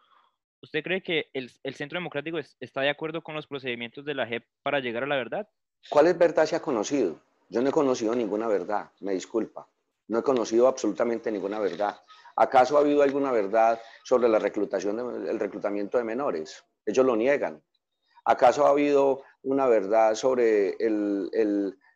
¿Usted 0.62 0.82
cree 0.82 1.04
que 1.04 1.26
el, 1.34 1.50
Centro 1.76 2.00
Democrático 2.00 2.38
está 2.62 2.80
de 2.80 2.90
acuerdo 2.90 3.22
con 3.22 3.36
los 3.36 3.48
procedimientos 3.48 4.06
de 4.06 4.14
la 4.14 4.26
JEP 4.26 4.46
para 4.64 4.80
llegar 4.80 5.04
a 5.04 5.08
la 5.08 5.18
verdad? 5.18 5.50
¿Cuál 5.90 6.08
es 6.08 6.18
verdad 6.18 6.46
se 6.46 6.56
ha 6.56 6.62
conocido? 6.62 7.20
Yo 7.50 7.62
no 7.62 7.68
he 7.68 7.74
conocido 7.74 8.16
ninguna 8.16 8.48
verdad, 8.48 8.90
me 9.02 9.12
disculpa. 9.12 9.68
No 10.08 10.20
he 10.20 10.24
conocido 10.24 10.70
absolutamente 10.70 11.30
ninguna 11.34 11.60
verdad. 11.60 12.00
¿Acaso 12.38 12.78
ha 12.78 12.80
habido 12.80 13.02
alguna 13.02 13.34
verdad 13.34 13.78
sobre 14.06 14.30
la 14.30 14.40
reclutación, 14.40 15.28
el 15.28 15.38
reclutamiento 15.38 15.98
de 15.98 16.06
menores? 16.06 16.64
Ellos 16.86 17.06
lo 17.06 17.18
niegan. 17.18 17.62
¿Acaso 18.24 18.66
ha 18.66 18.72
habido 18.72 19.24
una 19.44 19.68
verdad 19.68 20.16
sobre 20.16 20.76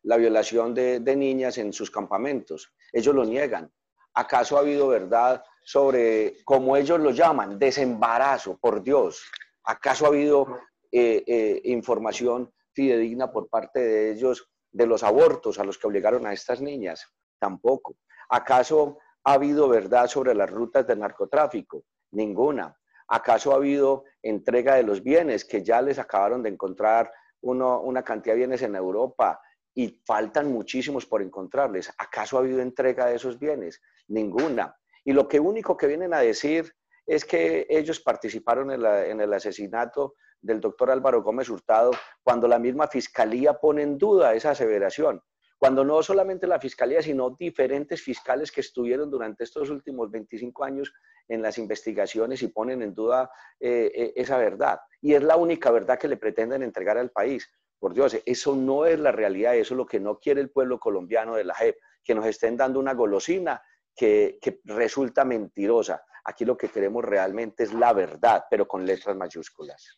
la 0.04 0.18
violación 0.18 0.74
de, 0.74 1.16
niñas 1.16 1.58
en 1.58 1.74
sus 1.74 1.92
campamentos? 1.92 2.74
Ellos 2.92 3.16
lo 3.16 3.26
niegan. 3.26 3.72
¿Acaso 4.14 4.58
ha 4.58 4.62
habido 4.62 4.88
verdad 4.90 5.44
sobre, 5.64 6.44
como 6.44 6.76
ellos 6.76 7.00
lo 7.00 7.12
llaman, 7.12 7.58
desembarazo, 7.58 8.58
por 8.58 8.84
Dios? 8.84 9.24
¿Acaso 9.64 10.06
ha 10.06 10.10
habido 10.10 10.60
eh, 10.92 11.24
eh, 11.26 11.62
información 11.66 12.52
fidedigna 12.74 13.32
por 13.32 13.48
parte 13.50 13.80
de 13.80 14.12
ellos 14.12 14.50
de 14.72 14.86
los 14.86 15.04
abortos 15.04 15.60
a 15.60 15.64
los 15.64 15.78
que 15.78 15.88
obligaron 15.88 16.26
a 16.26 16.34
estas 16.34 16.62
niñas? 16.62 17.08
Tampoco. 17.40 17.98
¿Acaso 18.30 18.98
ha 19.24 19.34
habido 19.34 19.68
verdad 19.68 20.08
sobre 20.08 20.34
las 20.34 20.50
rutas 20.50 20.86
del 20.88 21.00
narcotráfico? 21.00 21.84
Ninguna. 22.12 22.78
¿Acaso 23.08 23.52
ha 23.52 23.56
habido 23.56 24.06
entrega 24.22 24.76
de 24.76 24.84
los 24.84 25.04
bienes 25.04 25.44
que 25.44 25.64
ya 25.64 25.82
les 25.82 26.00
acabaron 26.00 26.44
de 26.44 26.50
encontrar 26.50 27.12
una 27.42 28.04
cantidad 28.04 28.34
de 28.34 28.40
bienes 28.40 28.62
en 28.62 28.76
Europa 28.76 29.42
y 29.74 30.02
faltan 30.06 30.52
muchísimos 30.52 31.06
por 31.06 31.22
encontrarles? 31.22 31.92
¿Acaso 31.98 32.38
ha 32.38 32.42
habido 32.42 32.62
entrega 32.62 33.08
de 33.08 33.16
esos 33.16 33.40
bienes? 33.40 33.82
Ninguna. 34.08 34.76
Y 35.04 35.14
lo 35.14 35.28
que 35.28 35.40
único 35.40 35.78
que 35.78 35.88
vienen 35.88 36.14
a 36.14 36.20
decir 36.20 36.74
es 37.06 37.26
que 37.26 37.66
ellos 37.70 38.00
participaron 38.00 38.72
en, 38.72 38.86
en 38.86 39.22
el 39.22 39.34
asesinato 39.34 40.16
del 40.42 40.60
doctor 40.60 40.92
Álvaro 40.92 41.24
Gómez 41.24 41.50
Hurtado 41.50 41.92
cuando 42.24 42.48
la 42.48 42.60
misma 42.60 42.88
fiscalía 42.88 43.54
pone 43.54 43.84
en 43.84 43.98
duda 43.98 44.34
esa 44.34 44.52
aseveración 44.52 45.22
cuando 45.62 45.86
no 45.86 46.02
solamente 46.02 46.48
la 46.48 46.60
fiscalía, 46.60 47.04
sino 47.04 47.30
diferentes 47.30 48.02
fiscales 48.02 48.52
que 48.52 48.62
estuvieron 48.62 49.12
durante 49.12 49.44
estos 49.44 49.70
últimos 49.70 50.10
25 50.10 50.64
años 50.64 50.92
en 51.28 51.44
las 51.44 51.60
investigaciones 51.60 52.42
y 52.42 52.48
ponen 52.48 52.82
en 52.82 52.96
duda 52.96 53.30
eh, 53.60 53.92
eh, 53.94 54.14
esa 54.16 54.40
verdad. 54.40 54.80
Y 55.02 55.14
es 55.14 55.22
la 55.22 55.36
única 55.36 55.70
verdad 55.70 56.00
que 56.00 56.08
le 56.08 56.18
pretenden 56.18 56.64
entregar 56.64 56.98
al 56.98 57.12
país. 57.12 57.48
Por 57.78 57.94
Dios, 57.94 58.18
eso 58.26 58.56
no 58.56 58.88
es 58.88 59.00
la 59.00 59.12
realidad, 59.12 59.56
eso 59.56 59.76
es 59.76 59.78
lo 59.78 59.86
que 59.86 60.00
no 60.00 60.18
quiere 60.18 60.42
el 60.42 60.50
pueblo 60.50 60.80
colombiano 60.80 61.36
de 61.36 61.44
la 61.44 61.54
JEP, 61.54 61.78
que 62.04 62.16
nos 62.16 62.26
estén 62.26 62.58
dando 62.58 62.80
una 62.80 62.96
golosina 62.96 63.62
que, 63.96 64.40
que 64.42 64.62
resulta 64.64 65.26
mentirosa. 65.26 66.04
Aquí 66.26 66.44
lo 66.44 66.58
que 66.58 66.70
queremos 66.70 67.06
realmente 67.06 67.66
es 67.66 67.72
la 67.72 67.94
verdad, 67.94 68.46
pero 68.50 68.68
con 68.68 68.84
letras 68.84 69.16
mayúsculas. 69.16 69.96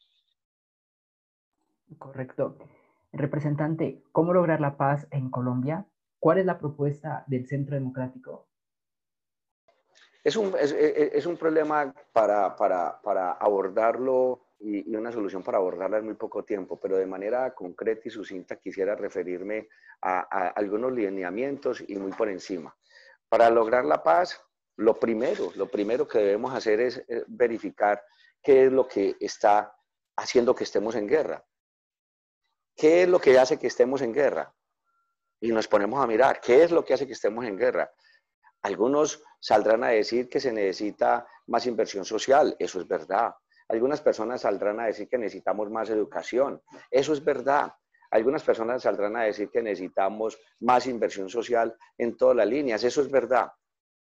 Correcto. 1.97 2.57
Representante, 3.13 4.01
¿cómo 4.11 4.33
lograr 4.33 4.59
la 4.59 4.75
paz 4.75 5.07
en 5.11 5.29
Colombia? 5.29 5.85
¿Cuál 6.19 6.39
es 6.39 6.45
la 6.45 6.57
propuesta 6.57 7.23
del 7.27 7.47
Centro 7.47 7.75
Democrático? 7.75 8.47
Es 10.23 10.35
un, 10.35 10.55
es, 10.59 10.71
es 10.71 11.25
un 11.27 11.37
problema 11.37 11.93
para, 12.11 12.55
para, 12.55 12.99
para 13.03 13.33
abordarlo 13.33 14.47
y, 14.57 14.91
y, 14.91 14.95
una 14.95 15.11
solución 15.11 15.43
para 15.43 15.59
abordarla 15.59 15.99
en 15.99 16.05
muy 16.05 16.15
poco 16.15 16.43
tiempo, 16.43 16.79
pero 16.79 16.97
de 16.97 17.05
manera 17.05 17.53
concreta 17.53 18.01
y 18.05 18.09
sucinta 18.09 18.55
quisiera 18.55 18.95
referirme 18.95 19.67
a, 20.01 20.21
a 20.21 20.47
algunos 20.47 20.91
lineamientos 20.91 21.83
y 21.87 21.97
muy 21.97 22.13
por 22.13 22.29
encima. 22.29 22.75
Para 23.29 23.49
lograr 23.51 23.85
la 23.85 24.01
paz, 24.01 24.41
lo 24.77 24.95
primero, 24.95 25.51
lo 25.55 25.67
primero 25.67 26.07
que 26.07 26.17
debemos 26.17 26.51
hacer 26.55 26.79
es 26.79 27.05
verificar 27.27 28.01
qué 28.41 28.65
es 28.65 28.71
lo 28.71 28.87
que 28.87 29.17
está 29.19 29.75
haciendo 30.15 30.55
que 30.55 30.63
estemos 30.63 30.95
en 30.95 31.07
guerra. 31.07 31.45
¿Qué 32.75 33.03
es 33.03 33.09
lo 33.09 33.19
que 33.19 33.37
hace 33.37 33.57
que 33.57 33.67
estemos 33.67 34.01
en 34.01 34.13
guerra? 34.13 34.53
Y 35.39 35.51
nos 35.51 35.67
ponemos 35.67 36.01
a 36.03 36.07
mirar, 36.07 36.39
¿qué 36.41 36.63
es 36.63 36.71
lo 36.71 36.83
que 36.83 36.93
hace 36.93 37.05
que 37.05 37.13
estemos 37.13 37.45
en 37.45 37.57
guerra? 37.57 37.91
Algunos 38.61 39.21
saldrán 39.39 39.83
a 39.83 39.89
decir 39.89 40.29
que 40.29 40.39
se 40.39 40.53
necesita 40.53 41.27
más 41.47 41.65
inversión 41.65 42.05
social, 42.05 42.55
eso 42.57 42.79
es 42.79 42.87
verdad. 42.87 43.33
Algunas 43.67 44.01
personas 44.01 44.41
saldrán 44.41 44.79
a 44.79 44.85
decir 44.85 45.09
que 45.09 45.17
necesitamos 45.17 45.69
más 45.69 45.89
educación, 45.89 46.61
eso 46.89 47.13
es 47.13 47.23
verdad. 47.23 47.73
Algunas 48.11 48.43
personas 48.43 48.83
saldrán 48.83 49.15
a 49.17 49.23
decir 49.23 49.49
que 49.49 49.61
necesitamos 49.61 50.39
más 50.59 50.85
inversión 50.85 51.29
social 51.29 51.75
en 51.97 52.15
todas 52.15 52.37
las 52.37 52.47
líneas, 52.47 52.83
eso 52.83 53.01
es 53.01 53.09
verdad. 53.09 53.51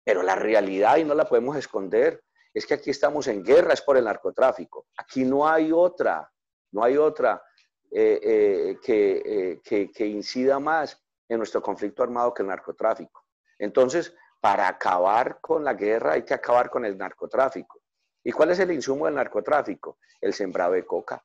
Pero 0.04 0.24
la 0.24 0.36
realidad, 0.36 0.98
y 0.98 1.04
no 1.04 1.14
la 1.14 1.28
podemos 1.28 1.58
esconder, 1.58 2.24
es 2.54 2.66
que 2.66 2.76
aquí 2.76 2.90
estamos 2.90 3.28
en 3.28 3.44
guerra, 3.44 3.74
es 3.74 3.82
por 3.82 3.98
el 3.98 4.06
narcotráfico. 4.06 4.88
Aquí 4.98 5.26
no 5.26 5.48
hay 5.48 5.72
otra, 5.72 6.32
no 6.72 6.84
hay 6.84 6.98
otra. 6.98 7.44
Eh, 7.90 8.20
eh, 8.22 8.78
que, 8.84 9.62
eh, 9.64 9.92
que, 9.94 10.06
incida 10.06 10.60
más 10.60 11.02
en 11.30 11.38
nuestro 11.38 11.62
conflicto 11.62 12.04
armado 12.04 12.34
que 12.34 12.44
el 12.44 12.50
narcotráfico. 12.50 13.26
Entonces, 13.58 14.14
para 14.42 14.68
acabar 14.68 15.40
con 15.40 15.64
la 15.64 15.74
guerra 15.74 16.14
hay 16.14 16.24
que 16.24 16.34
acabar 16.34 16.70
con 16.70 16.84
el 16.84 16.98
narcotráfico. 16.98 17.82
¿Y 18.24 18.32
cuál 18.34 18.52
es 18.52 18.60
el 18.60 18.72
insumo 18.72 19.06
del 19.06 19.16
narcotráfico? 19.16 20.00
El 20.20 20.34
sembrado 20.34 20.74
de 20.74 20.86
coca. 20.86 21.24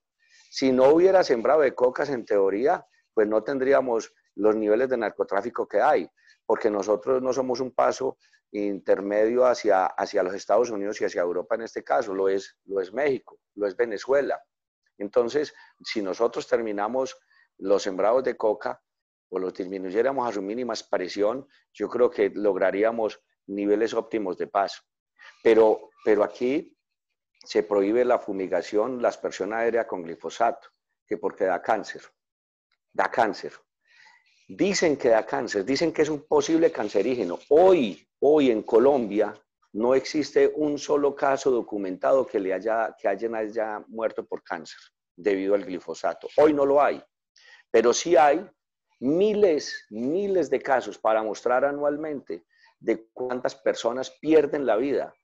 Si 0.50 0.70
no 0.70 0.90
hubiera 0.90 1.24
sembrado 1.24 1.62
de 1.62 1.74
cocas, 1.74 2.10
en 2.10 2.24
teoría, 2.24 2.86
pues 3.12 3.26
no 3.26 3.42
tendríamos 3.42 4.14
los 4.36 4.54
niveles 4.54 4.88
de 4.88 4.98
narcotráfico 4.98 5.66
que 5.66 5.80
hay, 5.80 6.08
porque 6.46 6.70
nosotros 6.70 7.20
no 7.20 7.32
somos 7.32 7.58
un 7.60 7.72
paso 7.72 8.18
intermedio 8.52 9.46
hacia, 9.46 9.86
hacia 9.86 10.22
los 10.22 10.34
Estados 10.34 10.70
Unidos 10.70 11.00
y 11.00 11.06
hacia 11.06 11.22
Europa 11.22 11.56
en 11.56 11.62
este 11.62 11.82
caso, 11.82 12.14
lo 12.14 12.28
es, 12.28 12.56
lo 12.66 12.80
es 12.80 12.92
México, 12.92 13.40
lo 13.56 13.66
es 13.66 13.76
Venezuela. 13.76 14.40
Entonces, 15.02 15.54
si 15.84 16.00
nosotros 16.00 16.46
terminamos 16.46 17.16
los 17.58 17.82
sembrados 17.82 18.24
de 18.24 18.36
coca 18.36 18.80
o 19.28 19.38
los 19.38 19.52
disminuyéramos 19.52 20.28
a 20.28 20.32
su 20.32 20.42
mínima 20.42 20.72
expresión, 20.72 21.46
yo 21.72 21.88
creo 21.88 22.10
que 22.10 22.30
lograríamos 22.30 23.20
niveles 23.46 23.94
óptimos 23.94 24.38
de 24.38 24.46
paz. 24.46 24.82
Pero, 25.42 25.90
pero 26.04 26.22
aquí 26.22 26.76
se 27.44 27.62
prohíbe 27.64 28.04
la 28.04 28.18
fumigación, 28.18 29.02
la 29.02 29.08
aspersión 29.08 29.52
aérea 29.52 29.86
con 29.86 30.02
glifosato, 30.02 30.68
que 31.06 31.18
porque 31.18 31.44
da 31.44 31.60
cáncer. 31.60 32.02
Da 32.92 33.10
cáncer. 33.10 33.52
Dicen 34.48 34.96
que 34.96 35.08
da 35.08 35.26
cáncer, 35.26 35.64
dicen 35.64 35.92
que 35.92 36.02
es 36.02 36.08
un 36.08 36.26
posible 36.26 36.70
cancerígeno. 36.70 37.38
Hoy, 37.48 38.08
hoy 38.20 38.50
en 38.50 38.62
Colombia, 38.62 39.34
no 39.72 39.94
existe 39.94 40.52
un 40.54 40.78
solo 40.78 41.14
caso 41.14 41.50
documentado 41.50 42.26
que, 42.26 42.38
le 42.38 42.52
haya, 42.52 42.94
que 42.98 43.08
haya 43.08 43.84
muerto 43.88 44.24
por 44.24 44.42
cáncer 44.42 44.78
debido 45.16 45.54
al 45.54 45.64
glifosato. 45.64 46.28
Hoy 46.36 46.52
no 46.52 46.66
lo 46.66 46.82
hay, 46.82 47.02
pero 47.70 47.92
sí 47.92 48.16
hay 48.16 48.46
miles, 49.00 49.86
miles 49.90 50.50
de 50.50 50.60
casos 50.60 50.98
para 50.98 51.22
mostrar 51.22 51.64
anualmente 51.64 52.44
de 52.78 53.08
cuántas 53.12 53.54
personas 53.54 54.10
pierden 54.20 54.66
la 54.66 54.76
vida 54.76 55.14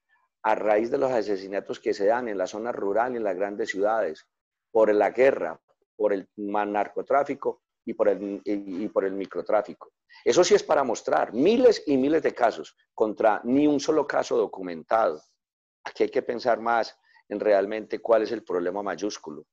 a 0.42 0.54
raíz 0.54 0.90
de 0.90 0.98
los 0.98 1.10
asesinatos 1.10 1.80
que 1.80 1.92
se 1.92 2.06
dan 2.06 2.28
en 2.28 2.38
la 2.38 2.46
zona 2.46 2.72
rural 2.72 3.12
y 3.12 3.16
en 3.16 3.24
las 3.24 3.36
grandes 3.36 3.70
ciudades, 3.70 4.26
por 4.70 4.92
la 4.94 5.10
guerra, 5.10 5.60
por 5.96 6.12
el 6.12 6.28
narcotráfico 6.36 7.62
y 7.88 7.94
por 7.94 8.08
el, 8.10 8.42
y 8.44 8.86
por 8.88 9.06
el 9.06 9.12
microtráfico. 9.12 9.92
Eso 10.22 10.44
sí 10.44 10.54
es 10.54 10.62
para 10.62 10.84
mostrar 10.84 11.32
miles 11.32 11.82
y 11.86 11.96
miles 11.96 12.22
de 12.22 12.34
casos 12.34 12.76
contra 12.94 13.40
ni 13.44 13.66
un 13.66 13.80
solo 13.80 14.06
caso 14.06 14.36
documentado. 14.36 15.22
Aquí 15.84 16.02
hay 16.02 16.10
que 16.10 16.20
pensar 16.20 16.60
más 16.60 16.94
en 17.30 17.40
realmente 17.40 18.00
cuál 18.00 18.24
es 18.24 18.32
el 18.32 18.44
problema 18.44 18.82
mayúsculo. 18.82 19.46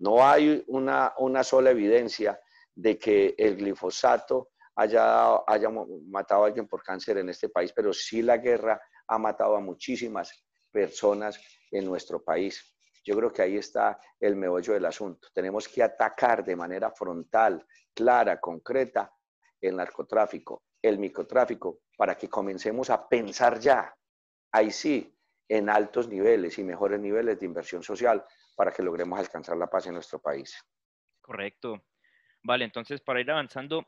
No 0.00 0.26
hay 0.26 0.64
una, 0.66 1.14
una 1.18 1.44
sola 1.44 1.70
evidencia 1.70 2.40
de 2.74 2.98
que 2.98 3.36
el 3.38 3.56
glifosato 3.56 4.50
haya, 4.74 5.36
haya 5.46 5.68
matado 6.08 6.42
a 6.42 6.46
alguien 6.48 6.66
por 6.66 6.82
cáncer 6.82 7.18
en 7.18 7.28
este 7.28 7.48
país, 7.48 7.72
pero 7.72 7.92
sí 7.92 8.22
la 8.22 8.38
guerra 8.38 8.80
ha 9.06 9.18
matado 9.18 9.54
a 9.54 9.60
muchísimas 9.60 10.32
personas 10.72 11.38
en 11.70 11.84
nuestro 11.84 12.24
país. 12.24 12.71
Yo 13.04 13.16
creo 13.16 13.32
que 13.32 13.42
ahí 13.42 13.56
está 13.56 13.98
el 14.20 14.36
meollo 14.36 14.74
del 14.74 14.84
asunto. 14.84 15.28
Tenemos 15.34 15.68
que 15.68 15.82
atacar 15.82 16.44
de 16.44 16.56
manera 16.56 16.90
frontal, 16.90 17.66
clara, 17.94 18.40
concreta, 18.40 19.12
el 19.60 19.76
narcotráfico, 19.76 20.62
el 20.80 20.98
microtráfico, 20.98 21.80
para 21.96 22.16
que 22.16 22.28
comencemos 22.28 22.90
a 22.90 23.08
pensar 23.08 23.58
ya, 23.58 23.94
ahí 24.52 24.70
sí, 24.70 25.16
en 25.48 25.68
altos 25.68 26.08
niveles 26.08 26.58
y 26.58 26.64
mejores 26.64 27.00
niveles 27.00 27.38
de 27.38 27.46
inversión 27.46 27.82
social 27.82 28.24
para 28.56 28.70
que 28.72 28.82
logremos 28.82 29.18
alcanzar 29.18 29.56
la 29.56 29.68
paz 29.68 29.86
en 29.86 29.94
nuestro 29.94 30.20
país. 30.20 30.56
Correcto. 31.20 31.82
Vale, 32.42 32.64
entonces 32.64 33.00
para 33.00 33.20
ir 33.20 33.30
avanzando, 33.30 33.86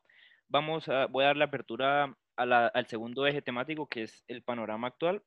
vamos 0.48 0.88
a, 0.88 1.06
voy 1.06 1.24
a 1.24 1.28
dar 1.28 1.36
la 1.36 1.46
apertura 1.46 2.16
al 2.36 2.86
segundo 2.86 3.26
eje 3.26 3.42
temático 3.42 3.88
que 3.88 4.02
es 4.02 4.24
el 4.28 4.42
panorama 4.42 4.88
actual 4.88 5.22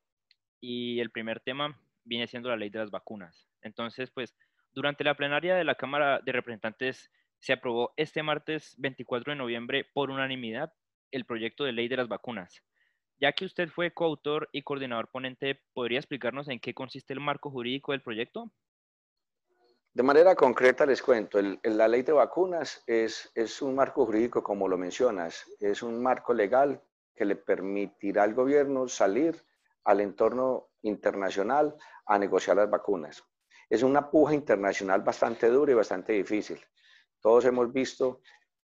y 0.61 0.99
el 0.99 1.09
primer 1.09 1.39
tema 1.39 1.79
viene 2.03 2.27
siendo 2.27 2.49
la 2.49 2.57
ley 2.57 2.69
de 2.69 2.79
las 2.79 2.91
vacunas. 2.91 3.47
Entonces, 3.67 4.09
pues 4.11 4.35
durante 4.73 5.03
la 5.03 5.15
plenaria 5.15 5.55
de 5.55 5.63
la 5.63 5.75
Cámara 5.75 6.19
de 6.25 6.31
Representantes 6.31 7.11
se 7.39 7.53
aprobó 7.53 7.93
este 7.97 8.23
martes 8.23 8.73
24 8.77 9.31
de 9.31 9.37
noviembre 9.37 9.85
por 9.93 10.09
unanimidad 10.09 10.73
el 11.11 11.25
proyecto 11.25 11.63
de 11.63 11.71
ley 11.71 11.87
de 11.87 11.97
las 11.97 12.07
vacunas. 12.07 12.63
Ya 13.19 13.31
que 13.31 13.45
usted 13.45 13.69
fue 13.69 13.93
coautor 13.93 14.49
y 14.51 14.63
coordinador 14.63 15.09
ponente, 15.09 15.61
¿podría 15.73 15.99
explicarnos 15.99 16.47
en 16.49 16.59
qué 16.59 16.73
consiste 16.73 17.13
el 17.13 17.19
marco 17.19 17.49
jurídico 17.49 17.91
del 17.91 18.01
proyecto? 18.01 18.51
De 19.93 20.03
manera 20.03 20.35
concreta 20.35 20.85
les 20.85 21.01
cuento, 21.01 21.39
la 21.63 21.87
ley 21.87 22.03
de 22.03 22.11
vacunas 22.11 22.83
es, 22.85 23.31
es 23.33 23.63
un 23.63 23.73
marco 23.73 24.05
jurídico, 24.05 24.43
como 24.43 24.67
lo 24.67 24.77
mencionas, 24.77 25.45
es 25.59 25.81
un 25.81 26.03
marco 26.03 26.35
legal 26.35 26.79
que 27.15 27.25
le 27.25 27.35
permitirá 27.35 28.21
al 28.21 28.35
gobierno 28.35 28.87
salir 28.87 29.43
al 29.85 30.01
entorno 30.01 30.67
internacional 30.83 31.75
a 32.05 32.19
negociar 32.19 32.57
las 32.57 32.69
vacunas. 32.69 33.23
Es 33.69 33.83
una 33.83 34.09
puja 34.09 34.33
internacional 34.33 35.01
bastante 35.01 35.47
dura 35.49 35.71
y 35.71 35.75
bastante 35.75 36.13
difícil. 36.13 36.59
Todos 37.21 37.45
hemos 37.45 37.71
visto 37.71 38.21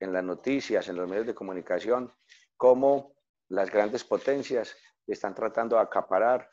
en 0.00 0.12
las 0.12 0.24
noticias, 0.24 0.88
en 0.88 0.96
los 0.96 1.08
medios 1.08 1.26
de 1.26 1.34
comunicación, 1.34 2.12
cómo 2.56 3.14
las 3.48 3.70
grandes 3.70 4.04
potencias 4.04 4.76
están 5.06 5.34
tratando 5.34 5.76
de 5.76 5.82
acaparar 5.82 6.50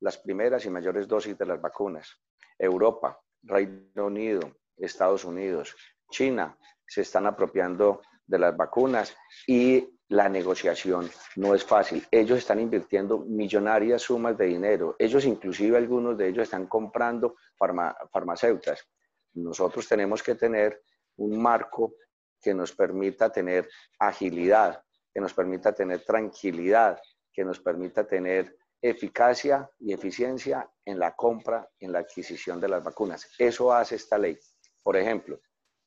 las 0.00 0.18
primeras 0.18 0.64
y 0.64 0.70
mayores 0.70 1.08
dosis 1.08 1.36
de 1.36 1.46
las 1.46 1.60
vacunas. 1.60 2.20
Europa, 2.58 3.20
Reino 3.42 4.06
Unido, 4.06 4.40
Estados 4.76 5.24
Unidos, 5.24 5.74
China 6.10 6.58
se 6.86 7.02
están 7.02 7.26
apropiando 7.26 8.02
de 8.26 8.38
las 8.38 8.56
vacunas 8.56 9.16
y 9.46 9.93
la 10.08 10.28
negociación 10.28 11.10
no 11.36 11.54
es 11.54 11.64
fácil. 11.64 12.06
Ellos 12.10 12.38
están 12.38 12.60
invirtiendo 12.60 13.18
millonarias 13.20 14.02
sumas 14.02 14.36
de 14.36 14.46
dinero. 14.46 14.96
Ellos, 14.98 15.24
inclusive 15.24 15.76
algunos 15.76 16.16
de 16.18 16.28
ellos, 16.28 16.44
están 16.44 16.66
comprando 16.66 17.36
farmacéuticas. 18.12 18.86
Nosotros 19.34 19.88
tenemos 19.88 20.22
que 20.22 20.34
tener 20.34 20.82
un 21.16 21.40
marco 21.40 21.94
que 22.40 22.54
nos 22.54 22.72
permita 22.72 23.32
tener 23.32 23.68
agilidad, 23.98 24.82
que 25.12 25.20
nos 25.20 25.32
permita 25.32 25.72
tener 25.72 26.04
tranquilidad, 26.04 27.00
que 27.32 27.44
nos 27.44 27.58
permita 27.60 28.06
tener 28.06 28.56
eficacia 28.80 29.68
y 29.80 29.94
eficiencia 29.94 30.70
en 30.84 30.98
la 30.98 31.16
compra, 31.16 31.66
en 31.80 31.92
la 31.92 32.00
adquisición 32.00 32.60
de 32.60 32.68
las 32.68 32.84
vacunas. 32.84 33.26
Eso 33.38 33.72
hace 33.72 33.94
esta 33.96 34.18
ley. 34.18 34.38
Por 34.82 34.96
ejemplo, 34.98 35.40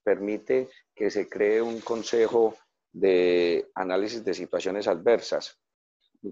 permite 0.03 0.69
que 0.95 1.11
se 1.11 1.29
cree 1.29 1.61
un 1.61 1.79
consejo 1.81 2.55
de 2.99 3.69
análisis 3.75 4.23
de 4.23 4.33
situaciones 4.33 4.87
adversas, 4.87 5.59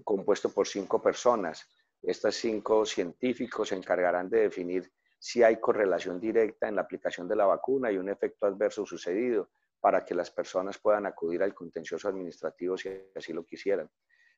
compuesto 0.02 0.52
por 0.52 0.66
cinco 0.66 1.00
personas. 1.00 1.64
Estos 2.02 2.34
cinco 2.34 2.84
científicos 2.84 3.68
se 3.68 3.76
encargarán 3.76 4.28
de 4.28 4.40
definir 4.40 4.90
si 5.18 5.42
hay 5.42 5.60
correlación 5.60 6.20
directa 6.20 6.68
en 6.68 6.76
la 6.76 6.82
aplicación 6.82 7.28
de 7.28 7.36
la 7.36 7.46
vacuna 7.46 7.90
y 7.90 7.98
un 7.98 8.08
efecto 8.08 8.46
adverso 8.46 8.84
sucedido 8.84 9.50
para 9.80 10.04
que 10.04 10.14
las 10.14 10.30
personas 10.30 10.78
puedan 10.78 11.06
acudir 11.06 11.42
al 11.42 11.54
contencioso 11.54 12.08
administrativo 12.08 12.76
si 12.76 12.88
así 13.14 13.32
lo 13.32 13.44
quisieran. 13.44 13.88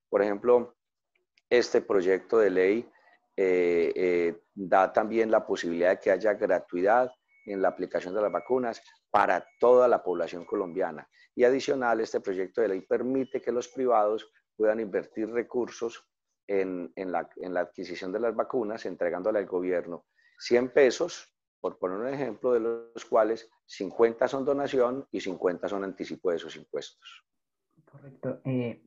Por 0.09 0.23
ejemplo, 0.23 0.77
este 1.49 1.81
proyecto 1.81 2.39
de 2.39 2.51
ley 2.51 2.91
eh, 3.37 3.93
eh, 3.97 4.43
da 4.55 4.93
también 4.93 5.31
la 5.31 5.47
posibilidad 5.47 5.91
de 5.91 6.01
que 6.01 6.11
haya 6.11 6.35
gratuidad 6.35 7.11
en 7.51 7.63
la 7.63 7.69
aplicación 7.69 8.15
de 8.15 8.23
las 8.23 8.33
vacunas 8.33 8.83
para 9.11 9.47
toda 9.61 9.89
la 9.89 10.03
población 10.03 10.45
colombiana. 10.45 11.09
Y 11.35 11.45
adicional, 11.45 12.01
este 12.01 12.21
proyecto 12.21 12.61
de 12.61 12.69
ley 12.69 12.81
permite 12.83 13.41
que 13.41 13.53
los 13.53 13.69
privados 13.69 14.31
puedan 14.57 14.81
invertir 14.81 15.31
recursos 15.31 16.05
en, 16.47 16.93
en, 16.97 17.13
la, 17.13 17.29
en 17.37 17.55
la 17.55 17.61
adquisición 17.61 18.13
de 18.13 18.21
las 18.21 18.35
vacunas, 18.35 18.87
entregándole 18.87 19.39
al 19.39 19.47
gobierno 19.47 20.07
100 20.39 20.73
pesos, 20.73 21.35
por 21.61 21.79
poner 21.79 21.99
un 21.99 22.09
ejemplo, 22.09 22.53
de 22.53 22.61
los 22.61 23.05
cuales 23.05 23.51
50 23.67 24.29
son 24.29 24.45
donación 24.45 25.07
y 25.11 25.21
50 25.21 25.69
son 25.69 25.85
anticipo 25.85 26.31
de 26.31 26.37
esos 26.37 26.57
impuestos. 26.57 27.25
Correcto. 27.85 28.41
Eh, 28.45 28.87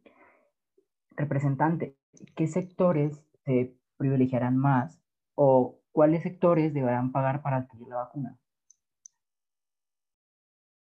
representante, 1.15 1.97
¿qué 2.35 2.47
sectores 2.47 3.21
se 3.45 3.75
privilegiarán 3.97 4.57
más 4.57 5.01
o 5.35 5.79
cuáles 5.91 6.23
sectores 6.23 6.73
deberán 6.73 7.11
pagar 7.11 7.41
para 7.41 7.57
adquirir 7.57 7.87
la 7.87 7.97
vacuna? 7.97 8.37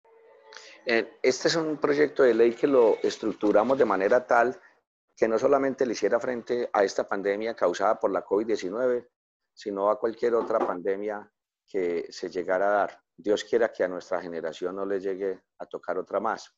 Eh, 0.03 0.77
este 0.88 1.50
es 1.50 1.56
un 1.58 1.78
proyecto 1.78 2.23
de 2.23 2.34
ley 2.34 2.54
que 2.54 2.65
lo 2.65 2.97
estructuramos 3.04 3.78
de 3.78 3.84
manera 3.84 4.26
tal 4.26 4.58
que 5.17 5.28
no 5.28 5.38
solamente 5.38 5.86
le 5.86 5.91
hiciera 5.91 6.17
frente 6.17 6.69
a 6.71 6.84
esta 6.84 7.06
pandemia 7.06 7.56
causada 7.56 8.00
por 8.00 8.12
la 8.12 8.23
COVID-19, 8.23 9.06
sino 9.54 9.89
a 9.89 10.00
cualquier 10.00 10.36
otra 10.36 10.60
pandemia 10.60 11.30
que 11.67 12.06
se 12.10 12.30
llegara 12.30 12.67
a 12.67 12.71
dar. 12.71 13.02
Dios 13.17 13.43
quiera 13.43 13.73
que 13.73 13.84
a 13.84 13.88
nuestra 13.88 14.21
generación 14.21 14.76
no 14.76 14.86
le 14.86 15.02
llegue 15.02 15.41
a 15.58 15.65
tocar 15.65 15.97
otra 15.97 16.19
más. 16.19 16.56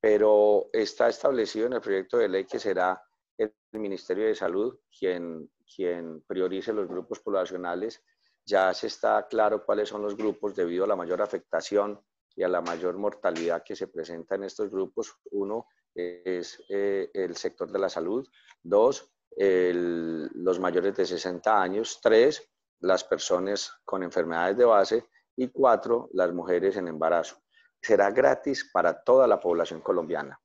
Pero 0.00 0.70
está 0.72 1.08
establecido 1.08 1.66
en 1.66 1.74
el 1.74 1.80
proyecto 1.80 2.16
de 2.16 2.28
ley 2.28 2.44
que 2.46 2.58
será 2.58 3.00
el 3.38 3.52
Ministerio 3.72 4.26
de 4.26 4.34
Salud 4.34 4.80
quien, 4.98 5.50
quien 5.64 6.22
priorice 6.22 6.72
los 6.72 6.88
grupos 6.88 7.20
poblacionales. 7.20 8.02
Ya 8.44 8.74
se 8.74 8.88
está 8.88 9.28
claro 9.28 9.64
cuáles 9.64 9.90
son 9.90 10.02
los 10.02 10.16
grupos 10.16 10.56
debido 10.56 10.84
a 10.84 10.88
la 10.88 10.96
mayor 10.96 11.22
afectación 11.22 12.02
y 12.36 12.42
a 12.42 12.48
la 12.48 12.60
mayor 12.60 12.96
mortalidad 12.96 13.62
que 13.64 13.76
se 13.76 13.88
presenta 13.88 14.34
en 14.34 14.44
estos 14.44 14.70
grupos. 14.70 15.16
Uno 15.30 15.68
es 15.94 16.62
eh, 16.68 17.10
el 17.14 17.36
sector 17.36 17.70
de 17.70 17.78
la 17.78 17.88
salud. 17.88 18.28
Dos, 18.62 19.10
los 19.36 20.60
mayores 20.60 20.94
de 20.96 21.06
60 21.06 21.60
años, 21.60 21.98
tres, 22.00 22.50
las 22.80 23.04
personas 23.04 23.80
con 23.84 24.02
enfermedades 24.02 24.56
de 24.56 24.64
base 24.64 25.08
y 25.36 25.48
cuatro, 25.48 26.08
las 26.12 26.32
mujeres 26.32 26.76
en 26.76 26.88
embarazo. 26.88 27.36
Será 27.80 28.10
gratis 28.10 28.70
para 28.72 29.02
toda 29.02 29.26
la 29.26 29.40
población 29.40 29.80
colombiana. 29.80 30.40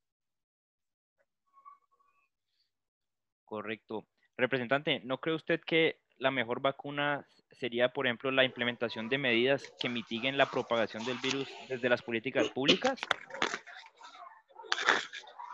Correcto. 3.45 4.06
Representante, 4.38 5.02
¿no 5.04 5.19
cree 5.19 5.36
usted 5.36 5.62
que 5.65 6.02
la 6.17 6.32
mejor 6.32 6.62
vacuna 6.62 7.28
sería, 7.57 7.89
por 7.89 8.07
ejemplo, 8.07 8.31
la 8.31 8.43
implementación 8.43 9.09
de 9.09 9.17
medidas 9.17 9.63
que 9.79 9.89
mitiguen 9.89 10.38
la 10.38 10.49
propagación 10.49 11.03
del 11.05 11.17
virus 11.17 11.47
desde 11.67 11.89
las 11.89 12.01
políticas 12.01 12.49
públicas? 12.49 12.99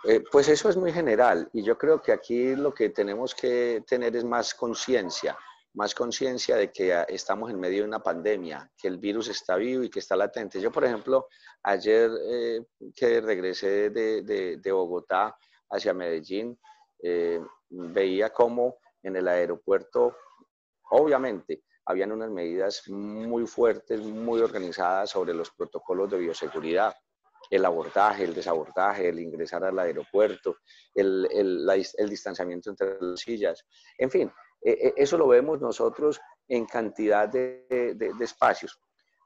Eh, 0.07 0.23
pues 0.31 0.47
eso 0.49 0.69
es 0.69 0.77
muy 0.77 0.93
general 0.93 1.49
y 1.51 1.63
yo 1.63 1.77
creo 1.79 1.99
que 1.99 2.11
aquí 2.11 2.55
lo 2.55 2.71
que 2.73 2.89
tenemos 2.89 3.33
que 3.33 3.83
tener 3.87 4.15
es 4.15 4.23
más 4.23 4.53
conciencia, 4.53 5.35
más 5.73 5.95
conciencia 5.95 6.55
de 6.57 6.71
que 6.71 7.05
estamos 7.07 7.49
en 7.49 7.59
medio 7.59 7.79
de 7.81 7.87
una 7.87 8.03
pandemia, 8.03 8.69
que 8.77 8.87
el 8.87 8.99
virus 8.99 9.29
está 9.29 9.55
vivo 9.55 9.83
y 9.83 9.89
que 9.89 9.99
está 9.99 10.15
latente. 10.15 10.61
Yo, 10.61 10.71
por 10.71 10.85
ejemplo, 10.85 11.27
ayer 11.63 12.11
eh, 12.29 12.63
que 12.95 13.19
regresé 13.19 13.89
de, 13.89 14.71
Bogotá 14.71 15.35
hacia 15.71 15.93
Medellín, 15.93 16.55
eh, 17.01 17.41
veía 17.69 18.31
cómo 18.31 18.77
en 19.01 19.15
el 19.15 19.27
aeropuerto, 19.27 20.15
obviamente, 20.91 21.63
habían 21.85 22.11
unas 22.11 22.29
medidas 22.29 22.87
muy 22.89 23.45
fuertes, 23.45 24.01
muy 24.01 24.41
organizadas 24.41 25.11
sobre 25.11 25.33
los 25.33 25.51
protocolos 25.51 26.09
de 26.11 26.17
bioseguridad 26.17 26.95
el 27.49 27.65
abordaje, 27.65 28.23
el 28.23 28.33
desabordaje, 28.33 29.09
el 29.09 29.19
ingresar 29.19 29.63
al 29.63 29.77
aeropuerto, 29.77 30.57
el, 30.93 31.27
el, 31.31 32.09
distanciamiento 32.09 32.69
entre 32.69 32.97
las 32.99 33.19
sillas. 33.19 33.65
En 33.97 34.09
fin, 34.09 34.31
e, 34.61 34.71
e, 34.71 34.93
eso 34.97 35.17
lo 35.17 35.27
vemos 35.27 35.61
nosotros 35.61 36.19
en 36.47 36.65
cantidad 36.65 37.27
de, 37.27 37.65
de, 37.69 38.13
espacios, 38.23 38.79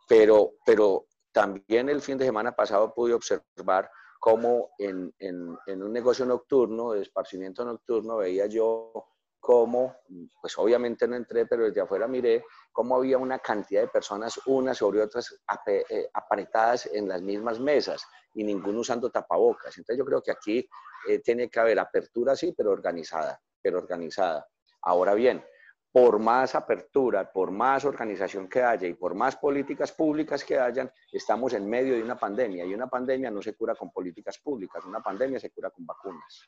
pero, 0.07 0.53
pero 0.65 1.05
también 1.31 1.89
el 1.89 2.01
fin 2.01 2.17
de 2.17 2.25
semana 2.25 2.55
pasado 2.55 2.93
pude 2.93 3.13
observar 3.13 3.89
cómo 4.19 4.71
en, 4.77 5.13
en, 5.19 5.57
en 5.65 5.83
un 5.83 5.93
negocio 5.93 6.25
nocturno, 6.25 6.91
de 6.91 7.01
esparcimiento 7.01 7.63
nocturno, 7.63 8.17
veía 8.17 8.47
yo 8.47 8.91
cómo, 9.39 9.95
pues 10.41 10.57
obviamente 10.57 11.07
no 11.07 11.15
entré, 11.15 11.45
pero 11.45 11.65
desde 11.65 11.81
afuera 11.81 12.07
miré 12.07 12.43
cómo 12.71 12.95
había 12.95 13.17
una 13.17 13.39
cantidad 13.39 13.81
de 13.81 13.87
personas, 13.87 14.39
unas 14.45 14.77
sobre 14.77 15.01
otras, 15.01 15.41
eh, 15.67 16.09
apretadas 16.13 16.87
en 16.87 17.07
las 17.07 17.21
mismas 17.21 17.59
mesas 17.59 18.05
y 18.33 18.43
ninguno 18.43 18.79
usando 18.79 19.09
tapabocas. 19.09 19.77
Entonces 19.77 19.97
yo 19.97 20.05
creo 20.05 20.21
que 20.21 20.31
aquí 20.31 20.69
eh, 21.07 21.19
tiene 21.19 21.49
que 21.49 21.59
haber 21.59 21.79
apertura, 21.79 22.35
sí, 22.35 22.53
pero 22.55 22.71
organizada, 22.71 23.41
pero 23.61 23.79
organizada. 23.79 24.47
Ahora 24.81 25.13
bien, 25.13 25.43
por 25.91 26.19
más 26.19 26.53
apertura, 26.55 27.31
por 27.31 27.51
más 27.51 27.83
organización 27.85 28.47
que 28.47 28.61
haya 28.61 28.87
y 28.87 28.93
por 28.93 29.15
más 29.15 29.35
políticas 29.37 29.91
públicas 29.91 30.43
que 30.43 30.59
hayan, 30.59 30.91
estamos 31.11 31.53
en 31.53 31.67
medio 31.67 31.95
de 31.95 32.03
una 32.03 32.17
pandemia 32.17 32.65
y 32.65 32.73
una 32.73 32.87
pandemia 32.87 33.31
no 33.31 33.41
se 33.41 33.55
cura 33.55 33.75
con 33.75 33.91
políticas 33.91 34.37
públicas, 34.37 34.85
una 34.85 35.01
pandemia 35.01 35.39
se 35.39 35.49
cura 35.49 35.71
con 35.71 35.85
vacunas. 35.85 36.45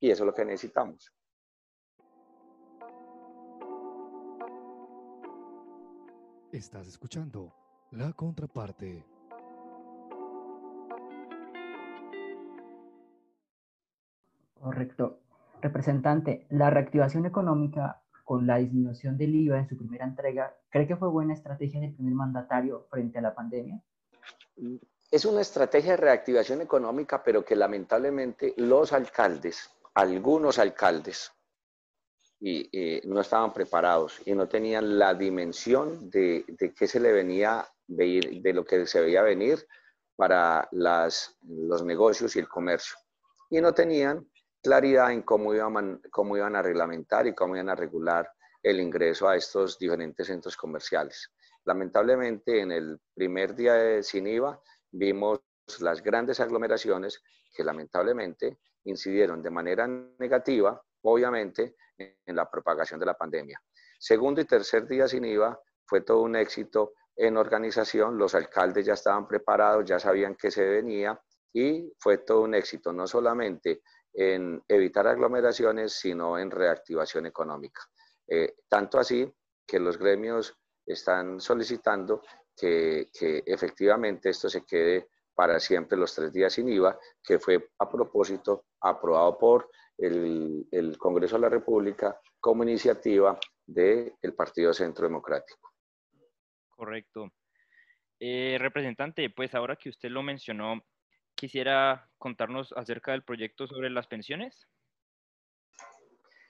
Y 0.00 0.10
eso 0.10 0.22
es 0.22 0.26
lo 0.26 0.34
que 0.34 0.44
necesitamos. 0.44 1.12
Estás 6.54 6.86
escuchando 6.86 7.52
la 7.90 8.12
contraparte. 8.12 9.04
Correcto. 14.60 15.18
Representante, 15.60 16.46
la 16.50 16.70
reactivación 16.70 17.26
económica 17.26 18.04
con 18.22 18.46
la 18.46 18.58
disminución 18.58 19.18
del 19.18 19.34
IVA 19.34 19.58
en 19.58 19.68
su 19.68 19.76
primera 19.76 20.04
entrega, 20.04 20.54
¿cree 20.70 20.86
que 20.86 20.94
fue 20.94 21.08
buena 21.08 21.34
estrategia 21.34 21.80
del 21.80 21.92
primer 21.92 22.14
mandatario 22.14 22.86
frente 22.88 23.18
a 23.18 23.22
la 23.22 23.34
pandemia? 23.34 23.82
Es 25.10 25.24
una 25.24 25.40
estrategia 25.40 25.90
de 25.90 25.96
reactivación 25.96 26.60
económica, 26.60 27.24
pero 27.24 27.44
que 27.44 27.56
lamentablemente 27.56 28.54
los 28.58 28.92
alcaldes, 28.92 29.72
algunos 29.92 30.60
alcaldes, 30.60 31.32
y, 32.46 33.00
no 33.04 33.22
estaban 33.22 33.52
preparados 33.54 34.20
y 34.26 34.34
no 34.34 34.46
tenían 34.46 34.98
la 34.98 35.14
dimensión 35.14 36.10
de, 36.10 36.44
qué 36.76 36.86
se 36.86 37.00
le 37.00 37.10
venía, 37.10 37.66
de, 37.86 38.52
lo 38.52 38.64
que 38.64 38.86
se 38.86 39.00
veía 39.00 39.22
venir 39.22 39.66
para 40.14 40.68
los 40.70 41.82
negocios 41.84 42.36
y 42.36 42.40
el 42.40 42.48
comercio. 42.48 42.96
Y 43.48 43.60
no 43.62 43.72
tenían 43.72 44.28
claridad 44.62 45.10
en 45.12 45.22
cómo 45.22 45.54
iban, 45.54 46.02
cómo 46.10 46.36
iban 46.36 46.54
a 46.54 46.62
reglamentar 46.62 47.26
y 47.26 47.34
cómo 47.34 47.56
iban 47.56 47.70
a 47.70 47.74
regular 47.74 48.30
el 48.62 48.78
ingreso 48.78 49.26
a 49.26 49.36
estos 49.36 49.78
diferentes 49.78 50.26
centros 50.26 50.56
comerciales. 50.56 51.30
Lamentablemente, 51.64 52.60
en 52.60 52.72
el 52.72 52.98
primer 53.14 53.54
día 53.54 53.74
de 53.74 54.02
Sin 54.02 54.26
IVA 54.26 54.60
vimos 54.90 55.40
las 55.80 56.02
grandes 56.02 56.40
aglomeraciones 56.40 57.22
que 57.54 57.64
lamentablemente 57.64 58.58
incidieron 58.84 59.42
de 59.42 59.50
manera 59.50 59.86
negativa, 60.18 60.82
obviamente, 61.12 61.76
en 61.98 62.36
la 62.36 62.50
propagación 62.50 62.98
de 62.98 63.06
la 63.06 63.14
pandemia. 63.14 63.60
Segundo 63.98 64.40
y 64.40 64.44
tercer 64.44 64.86
día 64.86 65.06
sin 65.08 65.24
IVA 65.24 65.58
fue 65.86 66.00
todo 66.00 66.22
un 66.22 66.36
éxito 66.36 66.94
en 67.16 67.36
organización, 67.36 68.18
los 68.18 68.34
alcaldes 68.34 68.86
ya 68.86 68.94
estaban 68.94 69.28
preparados, 69.28 69.84
ya 69.84 69.98
sabían 69.98 70.34
que 70.34 70.50
se 70.50 70.64
venía 70.64 71.20
y 71.52 71.92
fue 71.98 72.18
todo 72.18 72.40
un 72.42 72.54
éxito, 72.54 72.92
no 72.92 73.06
solamente 73.06 73.82
en 74.12 74.62
evitar 74.68 75.06
aglomeraciones, 75.06 75.92
sino 75.92 76.38
en 76.38 76.50
reactivación 76.50 77.26
económica. 77.26 77.82
Eh, 78.26 78.56
tanto 78.68 78.98
así 78.98 79.32
que 79.66 79.78
los 79.78 79.98
gremios 79.98 80.56
están 80.86 81.40
solicitando 81.40 82.22
que, 82.56 83.08
efectivamente 83.46 84.30
esto 84.30 84.48
se 84.48 84.64
quede 84.64 85.08
para 85.34 85.58
siempre 85.58 85.98
los 85.98 86.14
tres 86.14 86.32
días 86.32 86.52
sin 86.52 86.68
IVA, 86.68 86.98
que 87.22 87.38
fue 87.38 87.70
a 87.78 87.90
propósito 87.90 88.66
aprobado 88.80 89.36
por 89.38 89.70
el, 89.98 90.66
el 90.70 90.98
Congreso 90.98 91.36
de 91.36 91.42
la 91.42 91.48
República 91.48 92.20
como 92.40 92.62
iniciativa 92.62 93.38
del 93.66 94.34
Partido 94.36 94.72
Centro 94.72 95.06
Democrático. 95.06 95.72
Correcto. 96.68 97.30
Eh, 98.20 98.56
representante, 98.58 99.30
pues 99.30 99.54
ahora 99.54 99.76
que 99.76 99.88
usted 99.88 100.08
lo 100.10 100.22
mencionó, 100.22 100.84
quisiera 101.34 102.08
contarnos 102.18 102.72
acerca 102.76 103.12
del 103.12 103.24
proyecto 103.24 103.66
sobre 103.66 103.90
las 103.90 104.06
pensiones. 104.06 104.66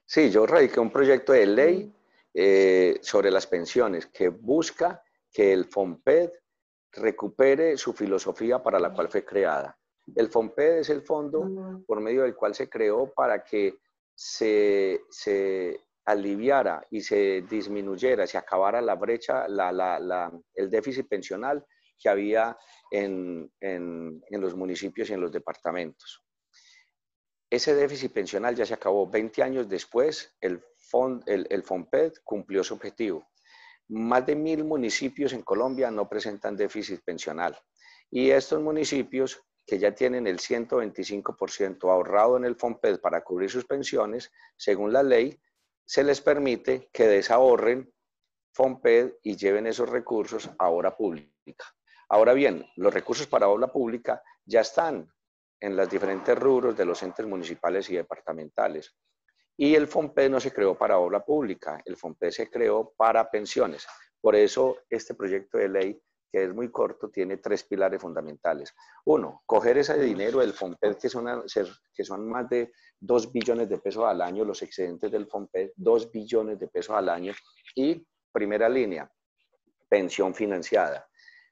Sí, 0.04 0.30
yo 0.30 0.46
radiqué 0.46 0.80
un 0.80 0.90
proyecto 0.90 1.33
de 1.33 1.46
ley 1.46 1.94
eh, 2.35 2.98
sobre 3.02 3.30
las 3.30 3.46
pensiones 3.46 4.07
que 4.07 4.28
busca 4.28 5.02
que 5.33 5.52
el 5.52 5.64
FOMPED 5.64 6.30
recupere 6.92 7.76
su 7.76 7.92
filosofía 7.92 8.62
para 8.62 8.78
la 8.78 8.92
cual 8.92 9.09
fue 9.09 9.24
creada. 9.24 9.78
El 10.14 10.28
FOMPED 10.28 10.78
es 10.78 10.90
el 10.90 11.02
fondo 11.02 11.82
por 11.86 12.00
medio 12.00 12.22
del 12.22 12.36
cual 12.36 12.54
se 12.54 12.68
creó 12.68 13.12
para 13.12 13.42
que 13.42 13.78
se, 14.14 15.02
se 15.10 15.80
aliviara 16.04 16.86
y 16.90 17.00
se 17.00 17.42
disminuyera, 17.42 18.26
se 18.26 18.38
acabara 18.38 18.80
la 18.80 18.94
brecha, 18.94 19.48
la, 19.48 19.72
la, 19.72 20.32
el 20.54 20.70
déficit 20.70 21.08
pensional 21.08 21.64
que 21.98 22.08
había 22.08 22.56
en, 22.90 23.50
en, 23.60 24.22
en, 24.28 24.40
los 24.40 24.54
municipios 24.54 25.08
y 25.08 25.14
en 25.14 25.20
los 25.20 25.32
departamentos. 25.32 26.22
Ese 27.48 27.74
déficit 27.74 28.12
pensional 28.12 28.54
ya 28.54 28.66
se 28.66 28.74
acabó. 28.74 29.08
20 29.08 29.42
años 29.42 29.68
después, 29.68 30.34
el, 30.40 30.62
fond, 30.76 31.22
el, 31.26 31.46
el 31.50 31.62
FOMPED 31.62 32.14
cumplió 32.24 32.62
su 32.64 32.74
objetivo. 32.74 33.26
Más 33.88 34.26
de 34.26 34.34
mil 34.34 34.64
municipios 34.64 35.32
en 35.32 35.42
Colombia 35.42 35.90
no 35.90 36.08
presentan 36.08 36.56
déficit 36.56 37.00
pensional. 37.04 37.56
Y 38.10 38.30
estos 38.30 38.60
municipios 38.60 39.40
que 39.66 39.79
ya 39.79 39.94
tienen 39.94 40.27
el 40.27 40.38
125% 40.38 41.90
ahorrado 41.90 42.37
en 42.37 42.44
el 42.44 42.57
FOMPED 42.57 43.00
para 43.00 43.22
cubrir 43.22 43.50
sus 43.50 43.64
pensiones, 43.64 44.31
según 44.57 44.92
la 44.92 45.03
ley, 45.03 45.40
se 45.85 46.05
les 46.05 46.20
permite 46.20 46.88
que 46.92 47.07
desahorren 47.07 47.92
FOMPED 48.55 49.14
y 49.22 49.37
lleven 49.37 49.66
esos 49.66 49.88
recursos 49.88 50.50
a 50.59 50.68
obra 50.68 50.96
pública. 50.96 51.64
Ahora 52.09 52.33
bien, 52.35 52.64
los 52.77 52.92
recursos 52.92 53.27
para 53.27 53.48
obra 53.48 53.68
pública 53.68 54.22
ya 54.44 54.61
están 54.61 55.11
en 55.61 55.77
los 55.77 55.88
diferentes 55.88 56.38
rubros 56.38 56.77
de 56.77 56.85
los 56.85 57.03
entes 57.03 57.27
municipales 57.27 57.88
y 57.90 57.96
departamentales. 57.96 58.94
Y 59.57 59.74
el 59.74 59.87
FOMPED 59.87 60.31
no 60.31 60.40
se 60.40 60.53
creó 60.53 60.77
para 60.77 60.98
obra 60.98 61.24
pública, 61.24 61.81
el 61.85 61.96
FOMPED 61.96 62.31
se 62.31 62.50
creó 62.50 62.92
para 62.96 63.31
pensiones. 63.31 63.87
Por 64.20 64.37
eso 64.37 64.79
este 64.90 65.14
proyecto 65.14 65.59
de 65.59 65.68
ley 65.68 66.03
que 66.34 66.42
es 66.42 66.52
muy 66.52 66.68
corto, 66.68 67.10
tiene 67.10 67.36
tres 67.36 67.62
pilares 67.62 68.02
fundamentales. 68.02 68.74
Uno, 69.04 69.44
coger 69.46 69.78
ese 69.78 69.96
dinero 70.00 70.40
del 70.40 70.52
FOMPED, 70.52 70.96
que 70.96 71.08
son, 71.08 71.44
que 71.94 72.04
son 72.04 72.28
más 72.28 72.48
de 72.48 72.72
2 72.98 73.32
billones 73.32 73.68
de 73.68 73.78
pesos 73.78 74.02
al 74.04 74.20
año, 74.20 74.44
los 74.44 74.60
excedentes 74.60 75.12
del 75.12 75.28
FOMPED, 75.28 75.70
2 75.76 76.10
billones 76.10 76.58
de 76.58 76.66
pesos 76.66 76.96
al 76.96 77.08
año. 77.08 77.32
Y 77.76 78.04
primera 78.32 78.68
línea, 78.68 79.08
pensión 79.88 80.34
financiada. 80.34 81.08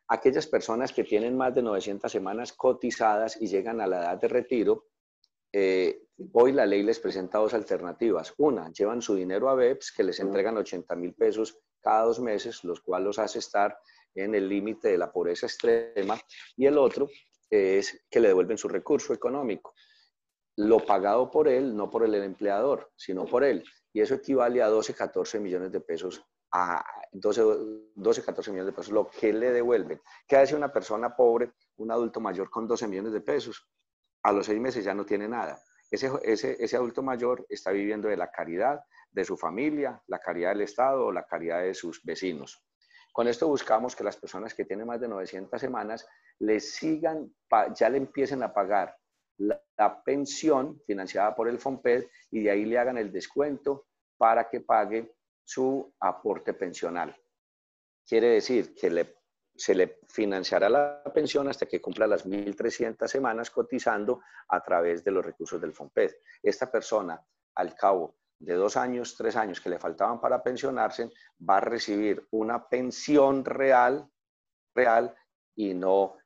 Aquellas 0.09 0.49
personas 0.49 0.93
que 0.93 1.05
tienen 1.05 1.37
más 1.37 1.55
de 1.55 1.63
900 1.63 2.11
semanas 2.11 2.53
cotizadas 2.53 3.41
y 3.41 3.47
llegan 3.47 3.81
a 3.81 3.87
la 3.87 4.01
edad 4.01 4.21
de 4.21 4.27
retiro, 4.27 4.89
eh, 5.53 6.09
hoy 6.33 6.51
la 6.51 6.67
ley 6.67 6.83
les 6.83 6.99
presenta 6.99 7.39
dos 7.39 7.55
alternativas. 7.55 8.35
Una, 8.39 8.73
llevan 8.73 9.01
su 9.01 9.15
dinero 9.15 9.49
a 9.49 9.55
BEPS, 9.55 9.93
que 9.93 10.03
les 10.03 10.19
entregan 10.19 10.57
80 10.57 10.97
mil 10.97 11.15
pesos 11.15 11.57
cada 11.81 12.03
dos 12.03 12.19
meses, 12.19 12.65
los 12.65 12.81
cuales 12.81 13.07
los 13.07 13.19
hace 13.21 13.39
estar 13.39 13.79
en 14.15 14.35
el 14.35 14.49
límite 14.49 14.89
de 14.89 14.99
la 14.99 15.11
pobreza 15.11 15.47
extrema, 15.47 16.19
y 16.57 16.67
el 16.67 16.79
otro 16.79 17.09
es 17.51 18.07
que 18.11 18.21
le 18.21 18.29
devuelven 18.29 18.59
su 18.59 18.69
recurso 18.69 19.13
económico, 19.13 19.75
lo 20.57 20.79
pagado 20.81 21.31
por 21.31 21.49
él, 21.49 21.77
no 21.77 21.91
por 21.91 22.05
el 22.05 22.15
empleador, 22.15 22.91
sino 22.97 23.27
por 23.27 23.45
él. 23.45 23.65
Y 23.93 24.01
eso 24.01 24.15
equivale 24.15 24.63
a 24.63 24.69
12, 24.69 24.95
14 24.95 25.41
millones 25.41 25.73
de 25.73 25.81
pesos, 25.81 26.25
a 26.53 26.85
12, 27.13 27.43
12 27.95 28.25
14 28.25 28.51
millones 28.51 28.73
de 28.73 28.77
pesos, 28.77 28.93
lo 28.93 29.09
que 29.09 29.33
le 29.33 29.51
devuelven. 29.53 30.01
¿Qué 30.27 30.37
hace 30.37 30.55
una 30.55 30.73
persona 30.73 31.15
pobre, 31.15 31.53
un 31.77 31.91
adulto 31.91 32.21
mayor 32.21 32.51
con 32.51 32.67
12 32.67 32.89
millones 32.89 33.13
de 33.13 33.21
pesos? 33.21 33.67
A 34.23 34.33
los 34.33 34.47
seis 34.47 34.61
meses 34.61 34.85
ya 34.85 34.95
no 34.95 35.05
tiene 35.05 35.29
nada. 35.29 35.61
Ese, 35.91 36.11
ese, 36.23 36.57
ese 36.63 36.77
adulto 36.77 37.03
mayor 37.03 37.45
está 37.49 37.71
viviendo 37.71 38.09
de 38.09 38.17
la 38.17 38.31
caridad 38.31 38.81
de 39.11 39.25
su 39.25 39.37
familia, 39.37 40.03
la 40.07 40.19
caridad 40.19 40.51
del 40.51 40.63
Estado 40.63 41.07
o 41.07 41.13
la 41.13 41.27
caridad 41.27 41.63
de 41.63 41.75
sus 41.75 42.03
vecinos. 42.03 42.63
Con 43.13 43.29
esto 43.29 43.47
buscamos 43.47 43.95
que 43.95 44.05
las 44.05 44.17
personas 44.17 44.55
que 44.55 44.65
tienen 44.65 44.87
más 44.87 45.01
de 45.01 45.09
900 45.09 45.61
semanas 45.61 46.09
les 46.39 46.75
sigan, 46.75 47.33
ya 47.75 47.91
le 47.91 47.99
empiecen 47.99 48.43
a 48.43 48.53
pagar 48.53 48.97
la, 49.37 49.61
pensión 50.05 50.81
financiada 50.87 51.35
por 51.35 51.49
el 51.49 51.59
FOMPED 51.59 52.07
y 52.31 52.43
de 52.43 52.51
ahí 52.51 52.65
le 52.65 52.79
hagan 52.79 52.99
el 52.99 53.13
descuento 53.13 53.87
para 54.17 54.49
que 54.49 54.61
pague 54.61 55.17
su 55.45 55.93
aporte 56.01 56.55
pensional. 56.55 57.15
Quiere 58.07 58.29
decir 58.29 58.75
que 58.75 59.17
se 59.55 59.75
le 59.75 59.99
financiará 60.09 60.69
la 60.69 61.03
pensión 61.13 61.49
hasta 61.49 61.67
que 61.67 61.81
cumpla 61.81 62.07
las 62.07 62.27
1.300 62.27 63.07
semanas 63.07 63.51
cotizando 63.51 64.23
a 64.49 64.63
través 64.63 65.05
de 65.05 65.11
los 65.11 65.25
recursos 65.25 65.61
del 65.61 65.73
FOMPED. 65.73 66.13
Esta 66.43 66.71
persona, 66.71 67.21
al 67.57 67.75
cabo 67.75 68.17
de 68.43 68.55
dos 68.55 68.77
años, 68.77 69.15
tres 69.17 69.37
años 69.37 69.61
que 69.61 69.71
le 69.71 69.79
faltaban 69.79 70.21
para 70.21 70.43
pensionarse, 70.43 71.11
va 71.49 71.59
a 71.59 71.61
recibir 71.61 72.27
una 72.33 72.69
pensión 72.69 73.45
real, 73.45 74.09
real 74.75 75.15
y 75.55 75.75
no, 75.75 76.17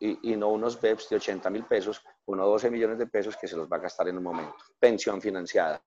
y, 0.00 0.36
no 0.36 0.48
unos 0.48 0.80
BEPS 0.80 1.10
de 1.10 1.16
80 1.16 1.50
mil 1.50 1.64
pesos, 1.64 2.02
unos 2.24 2.46
12 2.46 2.70
millones 2.70 2.98
de 2.98 3.06
pesos 3.06 3.36
que 3.36 3.46
se 3.46 3.56
los 3.56 3.70
va 3.70 3.76
a 3.76 3.80
gastar 3.80 4.08
en 4.08 4.16
un 4.16 4.24
momento. 4.24 4.56
Pensión 4.78 5.20
financiada. 5.20 5.82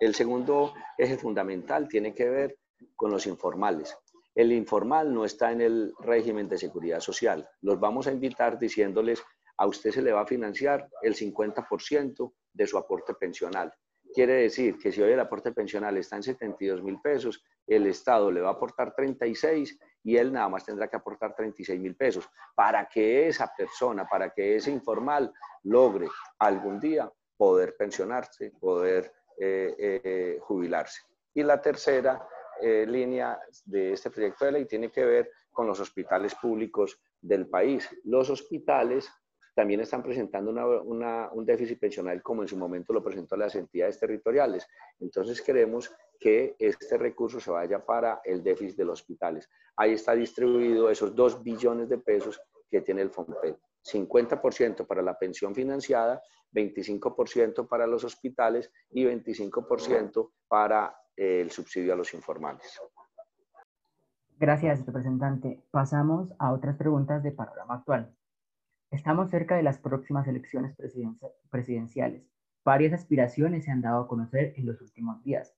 El 0.00 0.14
segundo 0.14 0.74
eje 0.98 1.16
fundamental 1.16 1.86
tiene 1.86 2.12
que 2.12 2.28
ver 2.28 2.58
con 2.96 3.12
los 3.12 3.26
informales. 3.26 3.96
El 4.34 4.50
informal 4.50 5.14
no 5.14 5.24
está 5.24 5.52
en 5.52 5.60
el 5.60 5.92
régimen 6.00 6.48
de 6.48 6.58
seguridad 6.58 7.00
social. 7.00 7.48
Los 7.60 7.78
vamos 7.78 8.08
a 8.08 8.12
invitar 8.12 8.58
diciéndoles, 8.58 9.22
a 9.56 9.66
usted 9.66 9.92
se 9.92 10.02
le 10.02 10.12
va 10.12 10.22
a 10.22 10.26
financiar 10.26 10.88
el 11.02 11.14
50% 11.14 12.32
de 12.54 12.66
su 12.66 12.76
aporte 12.76 13.14
pensional. 13.14 13.72
Quiere 14.12 14.34
decir 14.34 14.76
que 14.78 14.90
si 14.90 15.00
hoy 15.00 15.12
el 15.12 15.20
aporte 15.20 15.52
pensional 15.52 15.96
está 15.96 16.16
en 16.16 16.22
72 16.22 16.82
mil 16.82 17.00
pesos, 17.00 17.44
el 17.66 17.86
Estado 17.86 18.30
le 18.30 18.40
va 18.40 18.48
a 18.48 18.52
aportar 18.52 18.94
36 18.94 19.78
y 20.02 20.16
él 20.16 20.32
nada 20.32 20.48
más 20.48 20.64
tendrá 20.64 20.88
que 20.88 20.96
aportar 20.96 21.34
36 21.34 21.78
mil 21.80 21.94
pesos 21.94 22.28
para 22.54 22.88
que 22.88 23.28
esa 23.28 23.52
persona, 23.56 24.06
para 24.06 24.30
que 24.30 24.56
ese 24.56 24.70
informal 24.70 25.32
logre 25.64 26.08
algún 26.38 26.80
día 26.80 27.10
poder 27.36 27.76
pensionarse, 27.76 28.52
poder 28.58 29.12
eh, 29.38 29.74
eh, 29.78 30.38
jubilarse. 30.40 31.02
Y 31.32 31.42
la 31.42 31.60
tercera 31.60 32.26
eh, 32.60 32.84
línea 32.86 33.40
de 33.64 33.92
este 33.92 34.10
proyecto 34.10 34.44
de 34.44 34.52
ley 34.52 34.66
tiene 34.66 34.90
que 34.90 35.04
ver 35.04 35.30
con 35.50 35.66
los 35.66 35.80
hospitales 35.80 36.34
públicos 36.34 37.00
del 37.20 37.48
país. 37.48 37.88
Los 38.04 38.28
hospitales 38.28 39.10
también 39.54 39.80
están 39.80 40.02
presentando 40.02 40.50
un 40.52 41.44
déficit 41.44 41.78
pensional 41.78 42.22
como 42.22 42.42
en 42.42 42.48
su 42.48 42.56
momento 42.56 42.92
lo 42.92 43.02
presentó 43.02 43.36
las 43.36 43.54
entidades 43.54 43.98
territoriales. 43.98 44.66
Entonces 44.98 45.42
queremos 45.42 45.92
que 46.18 46.54
este 46.58 46.96
recurso 46.98 47.40
se 47.40 47.50
vaya 47.50 47.84
para 47.84 48.20
el 48.24 48.42
déficit 48.42 48.76
de 48.76 48.84
los 48.84 49.00
hospitales. 49.00 49.48
Ahí 49.76 49.92
está 49.92 50.14
distribuido 50.14 50.90
esos 50.90 51.14
2 51.14 51.42
billones 51.42 51.88
de 51.88 51.98
pesos 51.98 52.40
que 52.70 52.80
tiene 52.80 53.02
el 53.02 53.10
FOMPED. 53.10 53.56
50% 53.82 54.86
para 54.86 55.00
la 55.00 55.18
pensión 55.18 55.54
financiada, 55.54 56.22
25% 56.52 57.66
para 57.66 57.86
los 57.86 58.04
hospitales 58.04 58.70
y 58.90 59.04
25% 59.04 60.30
para 60.48 60.94
el 61.16 61.50
subsidio 61.50 61.94
a 61.94 61.96
los 61.96 62.12
informales. 62.14 62.80
Gracias, 64.38 64.84
representante. 64.86 65.62
Pasamos 65.70 66.32
a 66.38 66.52
otras 66.52 66.76
preguntas 66.76 67.22
de 67.22 67.32
panorama 67.32 67.74
actual. 67.74 68.14
Estamos 68.90 69.30
cerca 69.30 69.56
de 69.56 69.62
las 69.62 69.78
próximas 69.78 70.26
elecciones 70.26 70.74
presidenciales. 71.48 72.28
Varias 72.64 72.92
aspiraciones 72.92 73.64
se 73.64 73.70
han 73.70 73.82
dado 73.82 74.02
a 74.02 74.08
conocer 74.08 74.52
en 74.56 74.66
los 74.66 74.80
últimos 74.80 75.22
días. 75.22 75.54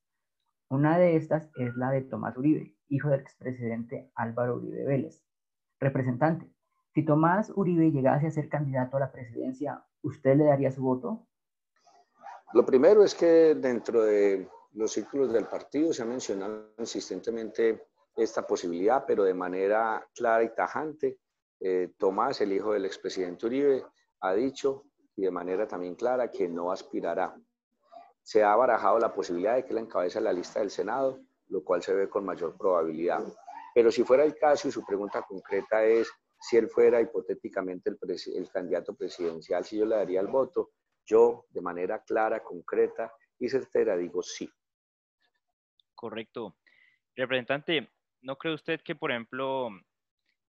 Una 0.69 0.99
de 0.99 1.17
estas 1.17 1.51
es 1.57 1.75
la 1.77 1.91
de 1.91 2.03
Tomás 2.03 2.37
Uribe, 2.37 2.77
hijo 2.89 3.09
del 3.09 3.21
expresidente 3.21 4.11
Álvaro 4.15 4.57
Uribe 4.57 4.85
Vélez. 4.85 5.25
Representante, 5.81 6.47
si 6.95 7.05
Tomás 7.05 7.51
Uribe 7.57 7.91
llegase 7.91 8.27
a 8.27 8.31
ser 8.31 8.51
candidato 8.51 8.99
a 8.99 9.01
la 9.01 9.13
presidencia, 9.13 9.83
¿usted 10.03 10.37
le 10.37 10.45
daría 10.45 10.71
su 10.71 10.83
voto? 10.83 11.27
Lo 12.53 12.67
primero 12.67 13.03
es 13.03 13.15
que 13.15 13.55
dentro 13.55 14.03
de 14.03 14.47
los 14.73 14.93
círculos 14.93 15.33
del 15.33 15.47
partido 15.47 15.95
se 15.95 16.03
ha 16.03 16.07
mencionado 16.07 16.75
insistentemente 16.79 17.83
esta 18.15 18.47
posibilidad, 18.47 19.05
pero 19.07 19.25
de 19.25 19.33
manera 19.33 20.07
clara 20.15 20.45
y 20.45 20.55
tajante. 20.55 21.19
Eh, 21.65 21.93
Tomás, 21.97 22.41
el 22.41 22.53
hijo 22.53 22.73
del 22.73 22.85
expresidente 22.85 23.47
Uribe, 23.47 23.85
ha 24.21 24.35
dicho 24.35 24.85
y 25.17 25.23
de 25.23 25.31
manera 25.31 25.69
también 25.69 25.95
clara 25.95 26.31
que 26.31 26.49
no 26.49 26.73
aspirará. 26.73 27.37
Se 28.23 28.43
ha 28.43 28.55
barajado 28.57 28.99
la 28.99 29.15
posibilidad 29.15 29.55
de 29.55 29.65
que 29.65 29.73
él 29.73 29.79
encabece 29.79 30.21
la 30.21 30.33
lista 30.33 30.61
del 30.61 30.71
Senado, 30.71 31.21
lo 31.49 31.63
cual 31.63 31.83
se 31.83 31.95
ve 31.95 32.09
con 32.09 32.25
mayor 32.25 32.57
probabilidad. 32.57 33.23
Pero 33.75 33.93
si 33.93 34.03
fuera 34.03 34.25
el 34.25 34.37
caso 34.37 34.69
y 34.69 34.73
su 34.73 34.85
pregunta 34.85 35.23
concreta 35.23 35.85
es 35.85 36.11
si 36.41 36.57
él 36.57 36.69
fuera 36.69 37.01
hipotéticamente 37.01 37.91
el, 37.91 37.99
el 38.35 38.51
candidato 38.51 38.95
presidencial, 38.95 39.65
si 39.65 39.79
yo 39.79 39.87
le 39.87 39.97
daría 39.97 40.21
el 40.21 40.27
voto, 40.27 40.71
yo 41.05 41.47
de 41.51 41.61
manera 41.61 42.03
clara, 42.03 42.43
concreta 42.43 43.13
y 43.39 43.49
certera 43.49 43.97
digo 43.97 44.23
sí. 44.23 44.51
Correcto. 45.95 46.57
Representante, 47.15 47.89
¿no 48.23 48.37
cree 48.37 48.55
usted 48.55 48.81
que, 48.81 48.97
por 48.97 49.11
ejemplo, 49.11 49.69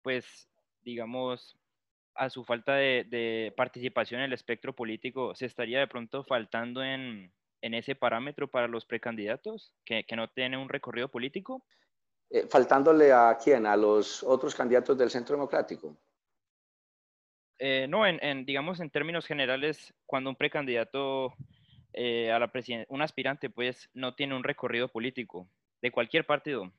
pues, 0.02 0.48
digamos, 0.82 1.58
a 2.14 2.30
su 2.30 2.44
falta 2.44 2.74
de, 2.74 3.52
participación 3.56 4.20
en 4.20 4.26
el 4.26 4.32
espectro 4.32 4.74
político, 4.74 5.34
se 5.34 5.46
estaría 5.46 5.80
de 5.80 5.86
pronto 5.86 6.24
faltando 6.24 6.82
en, 6.82 7.32
ese 7.60 7.94
parámetro 7.94 8.48
para 8.48 8.68
los 8.68 8.84
precandidatos 8.84 9.72
que, 9.84 10.04
no 10.16 10.28
tienen 10.28 10.60
un 10.60 10.68
recorrido 10.68 11.08
político? 11.08 11.64
Eh, 12.30 12.46
¿Faltándole 12.48 13.12
a 13.12 13.36
quién? 13.42 13.66
¿A 13.66 13.76
los 13.76 14.22
otros 14.22 14.54
candidatos 14.54 14.98
del 14.98 15.10
Centro 15.10 15.36
Democrático? 15.36 15.96
Eh, 17.58 17.86
no, 17.88 18.04
en, 18.06 18.44
digamos, 18.44 18.80
en 18.80 18.90
términos 18.90 19.26
generales, 19.26 19.94
cuando 20.06 20.30
un 20.30 20.36
precandidato 20.36 21.34
eh, 21.92 22.32
a 22.32 22.38
la 22.38 22.50
presidencia, 22.50 22.86
un 22.88 23.02
aspirante 23.02 23.50
pues 23.50 23.88
no 23.94 24.14
tiene 24.14 24.34
un 24.34 24.42
recorrido 24.42 24.88
político 24.88 25.46
de 25.80 25.92
cualquier 25.92 26.26
partido? 26.26 26.72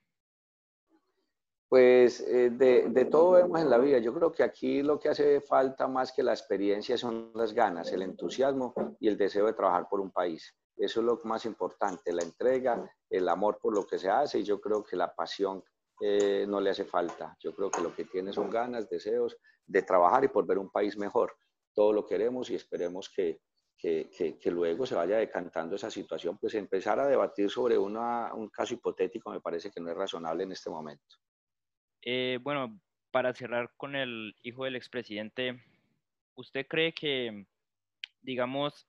Pues 1.74 2.20
eh, 2.28 2.52
de, 2.52 3.06
todo 3.06 3.32
vemos 3.32 3.60
en 3.60 3.68
la 3.68 3.80
vida. 3.80 3.98
Yo 3.98 4.14
creo 4.14 4.32
que 4.32 4.44
aquí 4.44 4.84
lo 4.84 5.00
que 5.00 5.10
hace 5.10 5.42
falta 5.42 5.88
más 5.88 6.12
que 6.12 6.22
la 6.22 6.32
experiencia 6.32 7.00
son 7.00 7.32
las 7.34 7.52
ganas, 7.52 7.92
el 7.92 8.04
entusiasmo 8.04 8.76
y 9.00 9.08
el 9.08 9.18
deseo 9.18 9.48
de 9.48 9.54
trabajar 9.54 9.88
por 9.90 10.00
un 10.00 10.12
país. 10.12 10.56
Eso 10.78 11.00
es 11.00 11.06
lo 11.08 11.20
más 11.24 11.46
importante, 11.46 12.14
la 12.14 12.22
entrega, 12.22 12.88
el 13.10 13.28
amor 13.28 13.58
por 13.60 13.74
lo 13.74 13.88
que 13.88 13.98
se 13.98 14.08
hace 14.08 14.38
y 14.38 14.44
yo 14.44 14.62
creo 14.62 14.84
que 14.84 14.96
la 14.96 15.16
pasión 15.16 15.64
eh, 16.00 16.46
no 16.48 16.62
le 16.62 16.70
hace 16.70 16.86
falta. 16.86 17.36
Yo 17.40 17.56
creo 17.56 17.72
que 17.72 17.82
lo 17.82 17.96
que 17.96 18.06
tiene 18.06 18.32
son 18.34 18.52
ganas, 18.52 18.88
deseos 18.88 19.36
de 19.66 19.82
trabajar 19.82 20.24
y 20.26 20.28
por 20.28 20.46
ver 20.46 20.60
un 20.60 20.70
país 20.70 20.96
mejor. 20.96 21.34
Todo 21.74 21.92
lo 21.92 22.06
queremos 22.06 22.52
y 22.52 22.54
esperemos 22.54 23.10
que, 23.10 23.42
que, 23.80 24.52
luego 24.52 24.86
se 24.86 24.94
vaya 24.94 25.18
decantando 25.18 25.76
esa 25.76 25.90
situación, 25.90 26.38
pues 26.38 26.54
empezar 26.54 27.00
a 27.00 27.08
debatir 27.08 27.50
sobre 27.50 27.80
un 27.80 28.50
caso 28.54 28.76
hipotético 28.76 29.32
me 29.32 29.42
parece 29.42 29.72
que 29.72 29.82
no 29.82 29.90
es 29.90 29.98
razonable 29.98 30.44
en 30.44 30.52
este 30.52 30.70
momento. 30.70 31.18
Eh, 32.06 32.40
bueno, 32.42 32.80
para 33.12 33.34
cerrar 33.34 33.72
con 33.78 33.96
el 33.96 34.36
hijo 34.44 34.66
del 34.66 34.76
expresidente, 34.76 35.64
¿usted 36.36 36.68
cree 36.68 36.94
que, 36.94 37.46
digamos, 38.22 38.88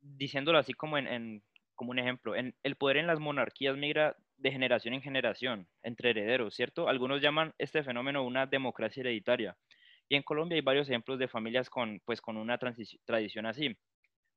diciéndolo 0.00 0.58
así 0.58 0.72
como, 0.72 0.96
en, 0.98 1.42
como 1.74 1.90
un 1.90 1.98
ejemplo, 1.98 2.34
el 2.34 2.76
poder 2.76 2.98
en 2.98 3.06
las 3.06 3.18
monarquías 3.18 3.76
migra 3.76 4.16
de 4.38 4.52
generación 4.52 4.94
en 4.94 5.02
generación, 5.02 5.68
entre 5.82 6.10
herederos, 6.10 6.54
¿cierto? 6.54 6.88
Algunos 6.88 7.20
llaman 7.20 7.54
este 7.58 7.82
fenómeno 7.82 8.24
una 8.24 8.46
democracia 8.46 9.00
hereditaria. 9.00 9.56
Y 10.08 10.14
en 10.14 10.22
Colombia 10.22 10.56
hay 10.56 10.62
varios 10.62 10.88
ejemplos 10.88 11.18
de 11.18 11.28
familias 11.28 11.68
con, 11.68 12.00
pues, 12.04 12.20
con 12.20 12.36
una 12.36 12.58
tradición 12.58 13.46
así. 13.46 13.76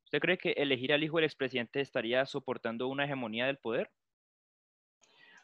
¿Usted 0.03 0.19
cree 0.19 0.37
que 0.37 0.51
elegir 0.51 0.91
al 0.91 1.03
hijo 1.03 1.17
del 1.17 1.25
expresidente 1.25 1.79
estaría 1.79 2.25
soportando 2.25 2.87
una 2.87 3.05
hegemonía 3.05 3.45
del 3.45 3.57
poder? 3.57 3.89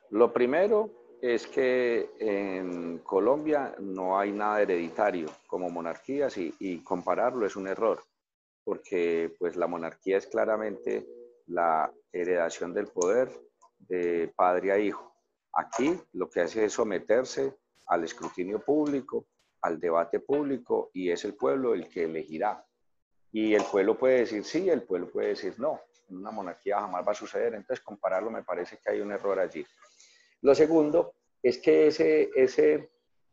Lo 0.10 0.34
primero 0.34 1.07
es 1.22 1.48
que 1.48 2.12
en 2.20 3.00
Colombia 3.00 3.76
no 3.80 4.20
hay 4.20 4.32
nada 4.32 4.62
hereditario 4.62 5.30
como 5.48 5.70
monarquías 5.70 6.38
y, 6.38 6.82
compararlo 6.84 7.46
es 7.46 7.56
un 7.56 7.68
error, 7.68 8.04
porque 8.64 9.36
pues 9.40 9.56
la 9.56 9.68
monarquía 9.68 10.18
es 10.18 10.28
claramente 10.28 11.08
la 11.48 11.92
heredación 12.12 12.74
del 12.74 12.88
poder 12.88 13.30
de 13.80 14.32
padre 14.36 14.72
a 14.72 14.80
hijo. 14.80 15.14
Aquí 15.54 16.00
lo 16.14 16.30
que 16.30 16.42
hace 16.42 16.66
es 16.66 16.74
someterse 16.74 17.56
al 17.88 18.04
escrutinio 18.04 18.60
público, 18.60 19.26
al 19.62 19.80
debate 19.80 20.20
público 20.20 20.92
y 20.94 21.10
es 21.10 21.26
el 21.26 21.34
pueblo 21.34 21.74
el 21.74 21.90
que 21.90 22.04
elegirá. 22.04 22.64
Y 23.32 23.54
el 23.54 23.64
pueblo 23.64 23.98
puede 23.98 24.20
decir 24.20 24.44
sí, 24.44 24.70
el 24.70 24.84
pueblo 24.84 25.10
puede 25.10 25.30
decir 25.30 25.56
no. 25.58 25.82
En 26.10 26.18
una 26.18 26.32
monarquía 26.32 26.80
jamás 26.80 27.06
va 27.06 27.12
a 27.12 27.16
suceder, 27.16 27.54
entonces 27.56 27.84
compararlo 27.84 28.30
me 28.30 28.44
parece 28.44 28.78
que 28.78 28.92
hay 28.92 29.02
un 29.02 29.12
error 29.12 29.40
allí. 29.40 29.66
Lo 30.42 30.56
segundo 30.56 31.14
es 31.42 31.58
que 31.60 31.88
ese, 31.88 32.30
ese, 32.36 32.90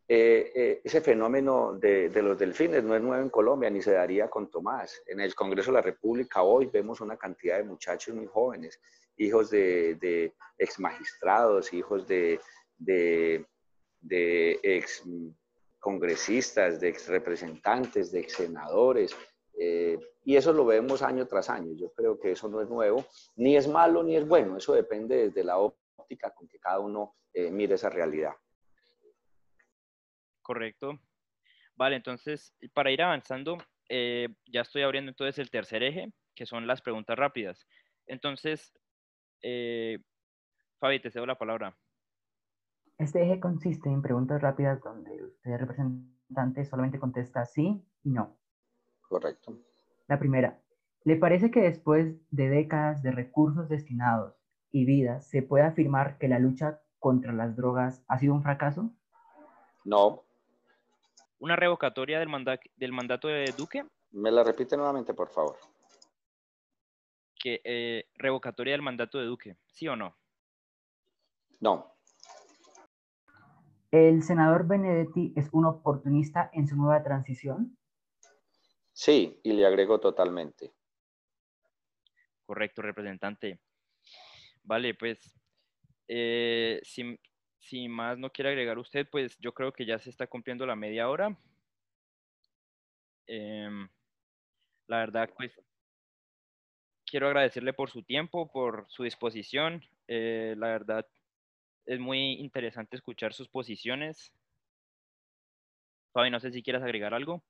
eh, 0.08 0.52
eh, 0.54 0.80
ese 0.84 1.00
fenómeno 1.00 1.74
de, 1.74 2.08
de, 2.08 2.22
los 2.22 2.38
delfines 2.38 2.82
no 2.84 2.94
es 2.94 3.02
nuevo 3.02 3.22
en 3.22 3.30
Colombia, 3.30 3.70
ni 3.70 3.82
se 3.82 3.92
daría 3.92 4.28
con 4.28 4.50
Tomás. 4.50 5.02
En 5.06 5.20
el 5.20 5.34
Congreso 5.34 5.70
de 5.70 5.76
la 5.76 5.82
República 5.82 6.42
hoy 6.42 6.66
vemos 6.66 7.00
una 7.00 7.16
cantidad 7.16 7.58
de 7.58 7.64
muchachos 7.64 8.14
muy 8.14 8.26
jóvenes, 8.26 8.80
hijos 9.16 9.50
de, 9.50 9.96
de 9.96 10.34
ex 10.58 10.78
magistrados, 10.78 11.72
hijos 11.72 12.06
de, 12.06 12.40
de, 12.78 13.46
de 14.00 14.58
ex 14.62 15.04
congresistas, 15.78 16.80
de 16.80 16.88
ex 16.88 17.08
representantes, 17.08 18.10
de 18.10 18.20
ex 18.20 18.32
senadores, 18.34 19.14
eh, 19.58 19.98
y 20.24 20.36
eso 20.36 20.52
lo 20.52 20.64
vemos 20.64 21.02
año 21.02 21.26
tras 21.26 21.50
año. 21.50 21.72
Yo 21.74 21.92
creo 21.92 22.18
que 22.18 22.32
eso 22.32 22.48
no 22.48 22.60
es 22.60 22.68
nuevo, 22.68 23.04
ni 23.36 23.56
es 23.56 23.68
malo 23.68 24.02
ni 24.02 24.16
es 24.16 24.26
bueno. 24.26 24.56
Eso 24.56 24.72
depende 24.72 25.28
desde 25.28 25.44
la 25.44 25.58
óptica 26.04 26.30
con 26.34 26.46
que 26.48 26.58
cada 26.58 26.78
uno 26.80 27.16
eh, 27.32 27.50
mire 27.50 27.74
esa 27.74 27.90
realidad. 27.90 28.32
Correcto. 30.42 31.00
Vale, 31.76 31.96
entonces, 31.96 32.54
para 32.72 32.90
ir 32.90 33.02
avanzando, 33.02 33.58
eh, 33.88 34.28
ya 34.46 34.60
estoy 34.60 34.82
abriendo 34.82 35.10
entonces 35.10 35.38
el 35.38 35.50
tercer 35.50 35.82
eje, 35.82 36.12
que 36.34 36.46
son 36.46 36.66
las 36.66 36.82
preguntas 36.82 37.18
rápidas. 37.18 37.66
Entonces, 38.06 38.72
Fabi, 40.78 41.00
te 41.00 41.10
cedo 41.10 41.26
la 41.26 41.38
palabra. 41.38 41.76
Este 42.98 43.22
eje 43.22 43.40
consiste 43.40 43.88
en 43.88 44.02
preguntas 44.02 44.40
rápidas 44.40 44.80
donde 44.82 45.24
usted, 45.24 45.56
representante, 45.56 46.64
solamente 46.64 46.98
contesta 46.98 47.44
sí 47.44 47.84
y 48.04 48.10
no. 48.10 48.38
Correcto. 49.00 49.58
La 50.06 50.18
primera, 50.18 50.60
¿le 51.04 51.16
parece 51.16 51.50
que 51.50 51.62
después 51.62 52.14
de 52.30 52.48
décadas 52.48 53.02
de 53.02 53.10
recursos 53.10 53.68
destinados 53.68 54.43
y 54.74 54.84
vidas 54.84 55.24
se 55.28 55.40
puede 55.40 55.64
afirmar 55.64 56.18
que 56.18 56.26
la 56.26 56.40
lucha 56.40 56.82
contra 56.98 57.32
las 57.32 57.54
drogas 57.54 58.02
ha 58.08 58.18
sido 58.18 58.34
un 58.34 58.42
fracaso? 58.42 58.90
No. 59.84 60.24
¿Una 61.38 61.54
revocatoria 61.54 62.18
del, 62.18 62.28
del 62.74 62.92
mandato 62.92 63.28
de 63.28 63.54
Duque? 63.56 63.84
Me 64.10 64.32
la 64.32 64.42
repite 64.42 64.76
nuevamente, 64.76 65.14
por 65.14 65.28
favor. 65.30 65.56
Que, 67.38 67.60
eh, 67.62 68.08
revocatoria 68.16 68.72
del 68.72 68.82
mandato 68.82 69.18
de 69.18 69.26
Duque, 69.26 69.56
¿sí 69.68 69.87
o 69.87 69.94
no? 69.94 70.16
No. 71.60 71.94
¿El 73.92 74.24
senador 74.24 74.66
Benedetti 74.66 75.32
es 75.37 75.48
un 75.52 75.66
oportunista 75.66 76.50
en 76.52 76.66
su 76.66 76.74
nueva 76.74 77.04
transición? 77.04 77.78
Sí, 78.92 79.38
y 79.44 79.52
le 79.52 79.66
agrego 79.66 80.00
totalmente. 80.00 80.72
Correcto, 82.44 82.82
representante. 82.82 83.60
Vale, 84.64 84.94
pues, 84.94 85.18
eh, 86.09 86.81
si, 86.85 87.88
más 87.88 88.18
no 88.18 88.31
quiere 88.31 88.50
agregar 88.50 88.79
usted, 88.79 89.07
pues 89.11 89.37
yo 89.38 89.53
creo 89.53 89.72
que 89.72 89.87
ya 89.87 89.98
se 89.98 90.11
está 90.11 90.27
cumpliendo 90.27 90.66
la 90.66 90.77
media 90.77 91.09
hora. 91.09 91.37
Em, 93.27 93.88
la 94.88 94.98
verdad, 94.98 95.31
pues 95.37 95.53
quiero 97.07 97.27
agradecerle 97.29 97.72
por 97.72 97.90
su 97.90 98.03
tiempo, 98.03 98.50
por 98.50 98.87
su 98.88 99.05
disposición. 99.05 99.83
Eh, 100.09 100.55
la 100.59 100.68
verdad, 100.68 101.07
es 101.87 102.00
muy 102.00 102.35
interesante 102.35 102.96
escuchar 102.96 103.35
sus 103.35 103.48
posiciones. 103.48 104.33
Fabi, 106.12 106.31
no 106.31 106.40
sé 106.40 106.50
si 106.53 106.62
quieras 106.62 106.83
agregar 106.83 107.14
algo. 107.14 107.42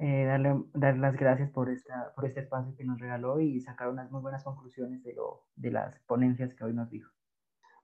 Eh, 0.00 0.24
darle, 0.26 0.62
dar 0.74 0.96
las 0.96 1.16
gracias 1.16 1.50
por, 1.50 1.68
esta, 1.70 2.14
por 2.14 2.24
este 2.24 2.40
espacio 2.40 2.72
que 2.76 2.84
nos 2.84 3.00
regaló 3.00 3.40
y 3.40 3.60
sacar 3.60 3.88
unas 3.88 4.10
muy 4.12 4.20
buenas 4.20 4.44
conclusiones 4.44 5.02
de, 5.02 5.14
lo, 5.14 5.48
de 5.56 5.72
las 5.72 5.98
ponencias 6.00 6.54
que 6.54 6.64
hoy 6.64 6.72
nos 6.72 6.88
dijo. 6.88 7.10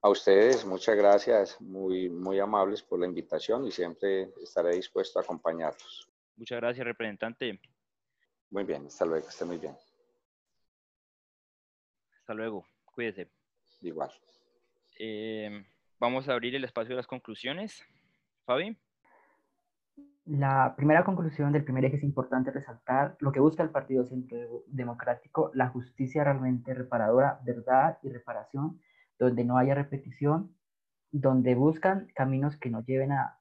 A 0.01 0.11
ustedes, 0.11 0.65
muchas 0.65 0.97
gracias, 0.97 1.61
muy, 1.61 2.09
muy 2.09 2.39
amables 2.39 2.83
por 2.83 3.01
la 3.01 3.07
invitación 3.07 3.67
y 3.67 3.73
siempre 3.73 4.33
estaré 4.43 4.77
dispuesto 4.77 5.19
a 5.19 5.23
acompañarlos. 5.23 6.09
Muchas 6.37 6.61
gracias, 6.61 6.87
representante. 6.87 7.61
Muy 8.51 8.65
bien, 8.65 8.87
hasta 8.87 9.07
luego, 9.07 9.27
esté 9.29 9.45
muy 9.45 9.59
bien. 9.59 9.75
Hasta 12.19 12.35
luego, 12.35 12.65
cuídese. 12.85 13.29
Igual. 13.81 14.11
Eh, 14.99 15.67
vamos 15.99 16.29
a 16.29 16.35
abrir 16.35 16.55
el 16.55 16.65
espacio 16.65 16.91
de 16.91 16.97
las 16.97 17.07
conclusiones. 17.09 17.83
Fabi. 18.45 18.77
La 20.27 20.75
primera 20.75 21.05
conclusión 21.05 21.53
del 21.53 21.65
primer 21.65 21.85
eje 21.85 21.97
es 21.97 22.03
importante 22.03 22.51
resaltar 22.51 23.15
lo 23.21 23.31
que 23.31 23.41
busca 23.41 23.63
el 23.63 23.69
Partido 23.69 24.07
Centro 24.07 24.65
Democrático, 24.69 25.51
la 25.53 25.69
justicia 25.69 26.25
realmente 26.25 26.73
reparadora, 26.73 27.41
verdad 27.45 27.99
y 28.03 28.09
reparación, 28.09 28.81
donde 29.19 29.45
no 29.45 29.59
haya 29.59 29.75
repetición, 29.75 30.57
donde 31.11 31.55
buscan 31.55 32.09
caminos 32.15 32.57
que 32.57 32.71
no 32.71 32.83
lleven 32.83 33.13
a, 33.13 33.39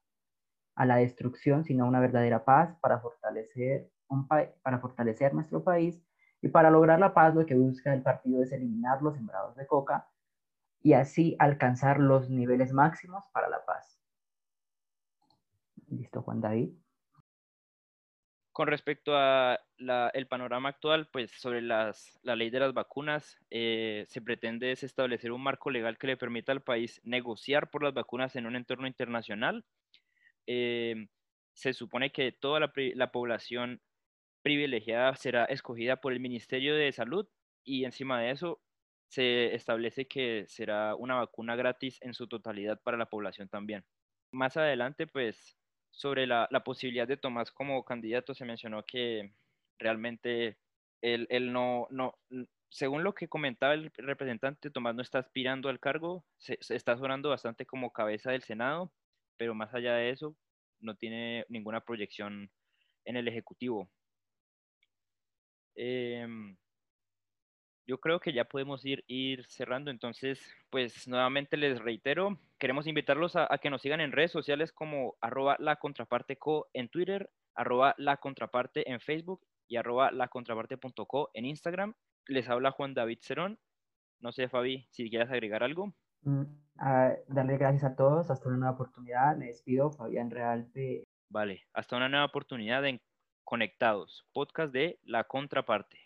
la 0.75 0.97
destrucción, 0.97 1.63
sino 1.63 1.85
a 1.85 1.87
una 1.87 2.01
verdadera 2.01 2.43
paz 2.43 2.75
para 2.81 2.99
fortalecer, 2.99 3.89
para 4.61 4.79
fortalecer 4.79 5.33
nuestro 5.33 5.63
país. 5.63 6.03
Y 6.41 6.49
para 6.49 6.69
lograr 6.69 6.99
la 6.99 7.13
paz, 7.13 7.33
lo 7.33 7.45
que 7.45 7.55
busca 7.55 7.93
el 7.93 8.01
partido 8.03 8.43
es 8.43 8.51
eliminar 8.51 9.01
los 9.01 9.15
sembrados 9.15 9.55
de 9.55 9.65
coca 9.67 10.09
y 10.81 10.93
así 10.93 11.37
alcanzar 11.39 11.99
los 11.99 12.29
niveles 12.29 12.73
máximos 12.73 13.23
para 13.31 13.47
la 13.47 13.63
paz. 13.65 14.02
Listo, 15.97 16.21
Juan 16.21 16.41
David. 16.41 16.69
Con 18.51 18.67
respecto 18.67 19.13
a 19.15 19.59
el 20.13 20.27
panorama 20.27 20.69
actual, 20.69 21.09
pues 21.11 21.31
sobre 21.31 21.61
las, 21.61 22.19
la 22.21 22.35
ley 22.35 22.51
de 22.51 22.59
las 22.59 22.73
vacunas, 22.73 23.37
eh, 23.49 24.05
se 24.07 24.21
pretende 24.21 24.71
establecer 24.71 25.31
un 25.31 25.41
marco 25.41 25.71
legal 25.71 25.97
que 25.97 26.07
le 26.07 26.17
permita 26.17 26.51
al 26.51 26.61
país 26.61 27.01
negociar 27.03 27.71
por 27.71 27.83
las 27.83 27.95
vacunas 27.95 28.35
en 28.35 28.45
un 28.45 28.55
entorno 28.55 28.85
internacional 28.85 29.65
eh, 30.47 31.07
se 31.53 31.73
supone 31.73 32.11
que 32.11 32.31
toda 32.31 32.59
la, 32.59 33.11
población 33.11 33.81
privilegiada 34.41 35.15
será 35.15 35.45
escogida 35.45 35.97
por 35.97 36.13
el 36.13 36.19
Ministerio 36.19 36.75
de 36.75 36.91
Salud 36.91 37.27
y 37.63 37.85
encima 37.85 38.19
de 38.19 38.31
eso 38.31 38.61
se 39.07 39.53
establece 39.53 40.07
que 40.07 40.45
será 40.47 40.95
una 40.95 41.15
vacuna 41.15 41.55
gratis 41.55 41.99
en 42.01 42.13
su 42.13 42.27
totalidad 42.27 42.81
para 42.81 42.97
la 42.97 43.05
población 43.05 43.47
también. 43.47 43.85
Más 44.31 44.57
adelante, 44.57 45.05
pues, 45.05 45.55
sobre 45.93 46.27
la, 46.27 46.47
posibilidad 46.65 47.07
de 47.07 47.17
Tomás 47.17 47.51
como 47.51 47.85
candidato, 47.85 48.33
se 48.35 48.45
mencionó 48.45 48.83
que 48.83 49.33
realmente 49.79 50.57
él, 51.01 51.27
no, 51.53 51.87
no, 51.89 52.17
según 52.69 53.03
lo 53.03 53.13
que 53.13 53.29
comentaba 53.29 53.73
el 53.73 53.91
representante, 53.95 54.71
Tomás 54.71 54.95
no 54.95 55.01
está 55.01 55.19
aspirando 55.19 55.69
al 55.69 55.79
cargo, 55.79 56.25
se, 56.37 56.57
se 56.59 56.75
está 56.75 56.97
sonando 56.97 57.29
bastante 57.29 57.65
como 57.65 57.93
cabeza 57.93 58.31
del 58.31 58.43
Senado 58.43 58.91
pero 59.37 59.55
más 59.55 59.73
allá 59.73 59.95
de 59.95 60.09
eso, 60.11 60.35
no 60.79 60.95
tiene 60.95 61.45
ninguna 61.49 61.81
proyección 61.81 62.51
en 63.05 63.17
el 63.17 63.27
Ejecutivo. 63.27 63.89
Em, 65.75 66.55
yo 67.85 67.99
creo 67.99 68.19
que 68.19 68.33
ya 68.33 68.45
podemos 68.45 68.85
ir, 68.85 69.03
ir 69.07 69.45
cerrando, 69.47 69.91
entonces, 69.91 70.39
pues 70.69 71.07
nuevamente 71.07 71.57
les 71.57 71.79
reitero, 71.79 72.39
queremos 72.57 72.87
invitarlos 72.87 73.35
a, 73.35 73.49
que 73.61 73.69
nos 73.69 73.81
sigan 73.81 74.01
en 74.01 74.11
redes 74.11 74.31
sociales 74.31 74.71
como 74.71 75.15
arroba 75.21 75.57
la 75.59 75.75
contraparte 75.77 76.37
co 76.37 76.69
en 76.73 76.89
Twitter, 76.89 77.29
arroba 77.55 77.93
la 77.97 78.17
contraparte 78.17 78.89
en 78.91 78.99
Facebook 78.99 79.45
y 79.67 79.75
arroba 79.75 80.11
la 80.11 80.27
contraparte.co 80.27 81.31
en 81.33 81.45
Instagram. 81.45 81.93
Les 82.27 82.47
habla 82.49 82.71
Juan 82.71 82.93
David 82.93 83.19
Cerón. 83.21 83.59
No 84.19 84.31
sé, 84.31 84.47
Fabi, 84.47 84.87
si 84.91 85.09
quieres 85.09 85.29
agregar 85.29 85.63
algo. 85.63 85.93
Mm, 86.21 86.43
darle 87.27 87.57
gracias 87.57 87.83
a 87.83 87.95
todos, 87.95 88.31
hasta 88.31 88.47
una 88.47 88.57
nueva 88.57 88.73
oportunidad. 88.75 89.35
Me 89.35 89.47
despido, 89.47 89.91
Fabián 89.91 90.31
Realpe. 90.31 91.03
Vale, 91.29 91.63
hasta 91.73 91.97
una 91.97 92.07
nueva 92.07 92.25
oportunidad 92.25 92.85
en 92.85 93.01
Conectados, 93.43 94.25
podcast 94.31 94.71
de 94.71 94.99
La 95.03 95.25
Contraparte. 95.25 96.02